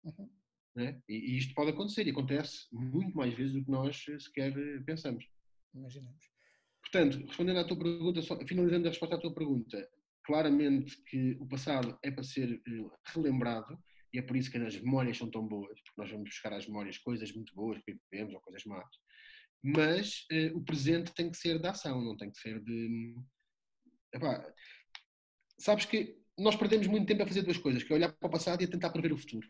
Uhum. 0.03 0.36
Né? 0.77 1.01
E, 1.09 1.15
e, 1.15 1.37
isto 1.39 1.55
pode 1.55 1.71
acontecer, 1.71 2.05
e 2.05 2.11
acontece 2.11 2.67
muito 2.71 3.17
mais 3.17 3.33
vezes 3.33 3.53
do 3.53 3.65
que 3.65 3.71
nós 3.71 4.05
sequer 4.19 4.53
pensamos. 4.85 5.25
Imaginamos. 5.73 6.23
Portanto, 6.81 7.25
respondendo 7.25 7.59
à 7.59 7.63
tua 7.63 7.79
pergunta, 7.79 8.21
só, 8.21 8.37
finalizando 8.45 8.87
a 8.87 8.91
resposta 8.91 9.15
à 9.15 9.19
tua 9.19 9.33
pergunta, 9.33 9.89
claramente 10.23 10.95
que 11.05 11.35
o 11.39 11.47
passado 11.47 11.97
é 12.03 12.11
para 12.11 12.23
ser 12.23 12.61
eh, 12.67 12.89
relembrado, 13.07 13.75
e 14.13 14.19
é 14.19 14.21
por 14.21 14.37
isso 14.37 14.51
que 14.51 14.57
as 14.59 14.79
memórias 14.79 15.17
são 15.17 15.31
tão 15.31 15.47
boas, 15.47 15.81
porque 15.81 15.99
nós 15.99 16.11
vamos 16.11 16.29
buscar 16.29 16.53
às 16.53 16.67
memórias 16.67 16.99
coisas 16.99 17.31
muito 17.31 17.55
boas 17.55 17.81
que 17.83 17.97
vivemos 18.11 18.35
ou 18.35 18.41
coisas 18.41 18.63
más. 18.65 18.87
Mas 19.63 20.27
eh, 20.31 20.51
o 20.53 20.61
presente 20.61 21.11
tem 21.11 21.31
que 21.31 21.37
ser 21.37 21.57
da 21.59 21.71
ação, 21.71 22.03
não 22.03 22.15
tem 22.15 22.29
que 22.29 22.37
ser 22.37 22.63
de. 22.63 23.15
Epá, 24.13 24.45
sabes 25.57 25.85
que 25.85 26.21
nós 26.37 26.55
perdemos 26.55 26.85
muito 26.85 27.07
tempo 27.07 27.23
a 27.23 27.27
fazer 27.27 27.41
duas 27.41 27.57
coisas, 27.57 27.83
que 27.83 27.91
é 27.91 27.95
olhar 27.95 28.13
para 28.13 28.27
o 28.27 28.31
passado 28.31 28.61
e 28.61 28.65
a 28.65 28.69
tentar 28.69 28.91
prever 28.91 29.11
o 29.11 29.17
futuro. 29.17 29.47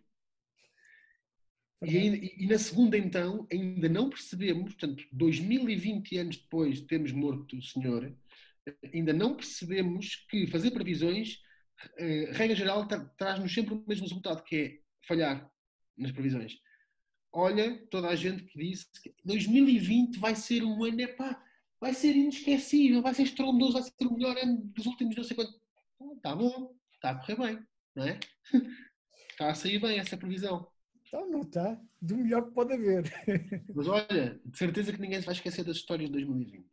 E, 1.83 2.43
e, 2.43 2.47
na 2.47 2.57
segunda, 2.57 2.97
então, 2.97 3.47
ainda 3.51 3.87
não 3.87 4.09
percebemos, 4.09 4.73
portanto, 4.73 5.03
2020 5.11 6.17
anos 6.17 6.37
depois 6.37 6.77
de 6.77 6.87
termos 6.87 7.11
morto 7.11 7.55
o 7.55 7.61
senhor, 7.61 8.15
ainda 8.93 9.13
não 9.13 9.35
percebemos 9.35 10.15
que 10.29 10.47
fazer 10.47 10.71
previsões, 10.71 11.39
eh, 11.97 12.31
regra 12.31 12.55
geral, 12.55 12.87
tra 12.87 13.05
traz-nos 13.17 13.53
sempre 13.53 13.75
o 13.75 13.83
mesmo 13.87 14.07
resultado, 14.07 14.43
que 14.43 14.55
é 14.55 14.79
falhar 15.07 15.49
nas 15.95 16.11
previsões. 16.11 16.57
Olha, 17.31 17.77
toda 17.91 18.07
a 18.07 18.15
gente 18.15 18.43
que 18.45 18.57
disse 18.57 18.87
que 19.01 19.13
2020 19.23 20.17
vai 20.17 20.35
ser 20.35 20.63
um 20.63 20.83
ano, 20.83 21.01
epá, 21.01 21.39
vai 21.79 21.93
ser 21.93 22.15
inesquecível, 22.15 23.01
vai 23.01 23.13
ser 23.13 23.23
estrondoso, 23.23 23.73
vai 23.73 23.83
ser 23.83 24.07
o 24.07 24.13
melhor 24.13 24.35
ano 24.37 24.63
dos 24.75 24.85
últimos 24.87 25.15
não 25.15 25.23
sei 25.23 25.35
quanto. 25.35 25.53
Está 26.15 26.35
bom, 26.35 26.75
está 26.95 27.11
a 27.11 27.15
correr 27.15 27.35
bem, 27.37 27.67
não 27.95 28.07
é? 28.07 28.19
Está 29.31 29.51
a 29.51 29.55
sair 29.55 29.79
bem 29.79 29.99
essa 29.99 30.17
previsão. 30.17 30.67
Então 31.07 31.29
não 31.29 31.41
está. 31.41 31.79
Do 32.01 32.17
melhor 32.17 32.45
que 32.47 32.53
pode 32.53 32.73
haver. 32.73 33.03
Mas 33.73 33.87
olha, 33.87 34.39
de 34.45 34.57
certeza 34.57 34.91
que 34.91 34.99
ninguém 34.99 35.19
se 35.19 35.25
vai 35.25 35.35
esquecer 35.35 35.63
das 35.63 35.77
histórias 35.77 36.09
de 36.09 36.13
2020. 36.13 36.65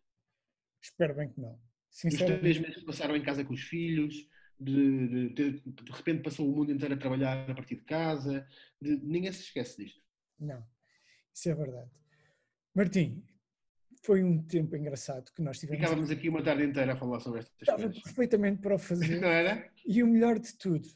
Espero 0.82 1.14
bem 1.14 1.30
que 1.30 1.40
não. 1.40 1.58
Os 1.90 2.14
três 2.14 2.58
meses 2.58 2.76
que 2.76 2.84
passaram 2.84 3.16
em 3.16 3.22
casa 3.22 3.44
com 3.44 3.54
os 3.54 3.62
filhos, 3.62 4.28
de, 4.58 5.08
de, 5.08 5.28
de, 5.30 5.60
de 5.60 5.92
repente 5.92 6.22
passou 6.22 6.48
o 6.48 6.54
mundo 6.54 6.72
inteiro 6.72 6.94
a 6.94 6.98
trabalhar 6.98 7.48
a 7.48 7.54
partir 7.54 7.76
de 7.76 7.84
casa. 7.84 8.46
De, 8.80 8.96
ninguém 8.96 9.32
se 9.32 9.42
esquece 9.42 9.84
disto. 9.84 10.02
Não, 10.38 10.64
isso 11.32 11.48
é 11.48 11.54
verdade. 11.54 11.90
Martim, 12.74 13.24
foi 14.02 14.22
um 14.22 14.42
tempo 14.42 14.76
engraçado 14.76 15.32
que 15.32 15.42
nós 15.42 15.58
tivemos. 15.58 15.80
Ficávamos 15.80 16.10
aqui 16.10 16.28
uma 16.28 16.42
tarde 16.42 16.64
inteira 16.64 16.92
a 16.92 16.96
falar 16.96 17.20
sobre 17.20 17.40
estas 17.40 17.60
Estava 17.60 17.84
coisas. 17.84 18.02
perfeitamente 18.02 18.60
para 18.60 18.74
o 18.74 18.78
fazer. 18.78 19.18
Não 19.20 19.28
era? 19.28 19.70
E 19.86 20.02
o 20.02 20.06
melhor 20.06 20.38
de 20.38 20.52
tudo, 20.58 20.88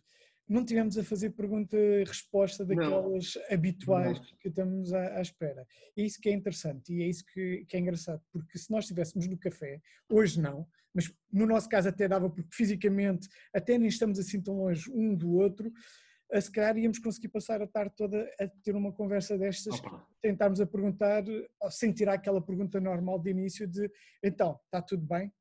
não 0.48 0.64
tivemos 0.64 0.96
a 0.96 1.04
fazer 1.04 1.30
pergunta 1.30 1.76
e 1.76 2.04
resposta 2.04 2.64
daquelas 2.64 3.34
não. 3.34 3.42
habituais 3.54 4.18
não. 4.18 4.26
que 4.40 4.48
estamos 4.48 4.92
à, 4.92 5.18
à, 5.18 5.20
espera. 5.20 5.66
É 5.96 6.02
isso 6.02 6.20
que 6.20 6.28
é 6.28 6.32
interessante 6.32 6.92
e 6.92 7.02
é 7.02 7.06
isso 7.06 7.24
que, 7.26 7.66
que, 7.68 7.76
é 7.76 7.80
engraçado, 7.80 8.22
porque 8.32 8.58
se 8.58 8.70
nós 8.70 8.84
estivéssemos 8.84 9.26
no 9.26 9.38
café, 9.38 9.80
hoje 10.08 10.40
não, 10.40 10.66
mas 10.94 11.12
no 11.30 11.46
nosso 11.46 11.68
caso 11.68 11.88
até 11.88 12.08
dava, 12.08 12.30
porque 12.30 12.48
fisicamente 12.54 13.28
até 13.54 13.76
nem 13.76 13.88
estamos 13.88 14.18
assim 14.18 14.40
tão 14.40 14.56
longe 14.56 14.90
um 14.90 15.14
do 15.14 15.32
outro, 15.34 15.70
a 16.32 16.40
se 16.40 16.50
calhar 16.50 16.76
íamos 16.76 16.98
conseguir 16.98 17.28
passar 17.28 17.62
a 17.62 17.66
tarde 17.66 17.94
toda 17.96 18.30
a 18.40 18.48
ter 18.62 18.74
uma 18.74 18.92
conversa 18.92 19.36
destas, 19.38 19.78
Opa. 19.80 20.06
tentarmos 20.20 20.60
a 20.60 20.66
perguntar, 20.66 21.24
sem 21.70 21.92
tirar 21.92 22.14
aquela 22.14 22.40
pergunta 22.40 22.80
normal 22.80 23.18
de 23.18 23.30
início 23.30 23.66
de 23.66 23.90
então, 24.22 24.58
está 24.64 24.82
tudo 24.82 25.06
bem? 25.06 25.32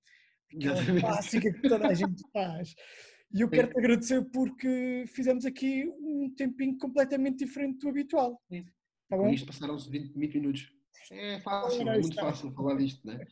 Aquela 0.56 1.00
clássica 1.00 1.52
que 1.52 1.68
toda 1.68 1.88
a 1.88 1.94
gente 1.94 2.24
faz. 2.32 2.74
E 3.34 3.42
eu 3.42 3.50
quero-te 3.50 3.78
agradecer 3.78 4.24
porque 4.32 5.06
fizemos 5.08 5.46
aqui 5.46 5.86
um 6.00 6.34
tempinho 6.36 6.78
completamente 6.78 7.46
diferente 7.46 7.80
do 7.80 7.90
habitual. 7.90 8.42
Sim. 8.50 8.66
Tá 9.10 9.16
bom? 9.16 9.30
isto 9.30 9.48
passaram-se 9.48 9.90
20, 9.90 10.14
20, 10.14 10.34
minutos. 10.36 10.72
É 11.12 11.40
fácil, 11.40 11.88
é 11.88 12.00
muito 12.00 12.16
fácil 12.16 12.52
falar 12.52 12.76
disto, 12.76 13.06
não 13.06 13.14
é? 13.14 13.26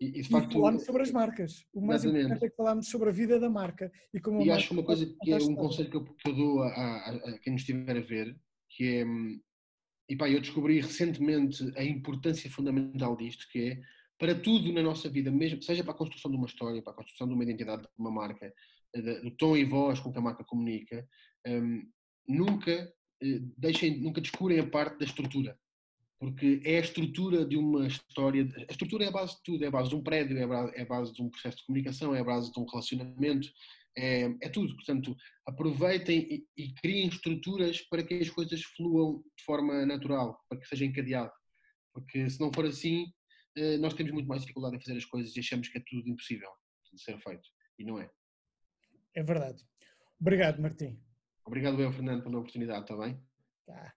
E, 0.00 0.20
e, 0.20 0.24
facto, 0.24 0.52
falámos 0.52 0.84
sobre 0.84 1.02
as 1.02 1.10
marcas. 1.10 1.66
O 1.72 1.80
mais 1.80 2.04
exatamente. 2.04 2.26
importante 2.26 2.46
é 2.46 2.50
que 2.50 2.56
falámos 2.56 2.88
sobre 2.88 3.08
a 3.08 3.12
vida 3.12 3.40
da 3.40 3.50
marca. 3.50 3.90
E, 4.14 4.20
como 4.20 4.40
e 4.42 4.50
acho 4.50 4.72
uma 4.72 4.84
coisa 4.84 5.04
que 5.20 5.32
é 5.32 5.36
um 5.36 5.56
conselho 5.56 5.90
que 5.90 5.96
eu, 5.96 6.04
que 6.04 6.28
eu 6.28 6.36
dou 6.36 6.62
a, 6.62 6.68
a, 6.68 7.10
a, 7.10 7.38
quem 7.40 7.52
nos 7.52 7.62
estiver 7.62 7.96
a 7.96 8.00
ver, 8.00 8.36
que 8.68 8.98
é, 8.98 9.04
e 10.08 10.16
pá, 10.16 10.30
eu 10.30 10.40
descobri 10.40 10.80
recentemente 10.80 11.64
a 11.76 11.82
importância 11.82 12.48
fundamental 12.48 13.16
disto, 13.16 13.48
que 13.50 13.70
é 13.70 13.80
para 14.18 14.34
tudo 14.34 14.72
na 14.72 14.82
nossa 14.82 15.08
vida, 15.08 15.30
mesmo 15.30 15.62
seja 15.62 15.82
para 15.82 15.92
a 15.92 15.96
construção 15.96 16.30
de 16.30 16.36
uma 16.36 16.46
história, 16.46 16.82
para 16.82 16.92
a 16.92 16.96
construção 16.96 17.26
de 17.26 17.34
uma 17.34 17.42
identidade 17.42 17.82
de 17.82 17.88
uma 17.98 18.10
marca, 18.10 18.52
do 19.22 19.30
tom 19.32 19.56
e 19.56 19.64
voz 19.64 20.00
com 20.00 20.12
que 20.12 20.18
a 20.18 20.22
marca 20.22 20.44
comunica, 20.44 21.06
um, 21.46 21.82
nunca 22.26 22.92
eh, 23.22 23.40
deixem, 23.56 24.00
nunca 24.00 24.20
descurem 24.20 24.58
a 24.58 24.66
parte 24.66 24.98
da 24.98 25.04
estrutura 25.04 25.58
porque 26.18 26.60
é 26.64 26.78
a 26.78 26.80
estrutura 26.80 27.44
de 27.44 27.56
uma 27.56 27.86
história. 27.86 28.46
A 28.68 28.72
estrutura 28.72 29.04
é 29.04 29.08
a 29.08 29.12
base 29.12 29.36
de 29.36 29.42
tudo, 29.44 29.64
é 29.64 29.68
a 29.68 29.70
base 29.70 29.88
de 29.88 29.94
um 29.94 30.02
prédio, 30.02 30.36
é 30.36 30.42
a 30.42 30.48
base, 30.48 30.72
é 30.74 30.82
a 30.82 30.86
base 30.86 31.12
de 31.12 31.22
um 31.22 31.30
processo 31.30 31.58
de 31.58 31.64
comunicação, 31.64 32.14
é 32.14 32.20
a 32.20 32.24
base 32.24 32.52
de 32.52 32.58
um 32.58 32.66
relacionamento, 32.66 33.48
é, 33.96 34.24
é 34.42 34.48
tudo. 34.48 34.74
Portanto, 34.74 35.16
aproveitem 35.46 36.18
e, 36.28 36.46
e, 36.56 36.74
criem 36.74 37.08
estruturas 37.08 37.80
para 37.82 38.02
que 38.02 38.14
as 38.14 38.30
coisas 38.30 38.62
fluam 38.76 39.22
de 39.36 39.44
forma 39.44 39.86
natural, 39.86 40.38
para 40.48 40.58
que 40.58 40.66
seja 40.66 40.84
encadeado. 40.84 41.32
Porque 41.94 42.28
se 42.28 42.40
não 42.40 42.52
for 42.52 42.66
assim, 42.66 43.06
eh, 43.56 43.76
nós 43.78 43.94
temos 43.94 44.12
muito 44.12 44.28
mais 44.28 44.42
dificuldade 44.42 44.76
em 44.76 44.80
fazer 44.80 44.96
as 44.96 45.04
coisas 45.04 45.34
e 45.36 45.40
achamos 45.40 45.68
que 45.68 45.78
é 45.78 45.82
tudo 45.86 46.08
impossível 46.08 46.50
de 46.92 47.00
ser 47.00 47.18
feito. 47.20 47.48
E 47.78 47.84
não 47.84 47.98
é. 48.00 48.10
É 49.14 49.22
verdade. 49.22 49.64
Obrigado, 50.20 50.60
Martim. 50.60 51.00
Obrigado, 51.44 51.80
eu, 51.80 51.92
Fernando, 51.92 52.22
pela 52.22 52.38
oportunidade, 52.38 52.82
está 52.82 52.96
bem? 52.96 53.20
Tá. 53.66 53.94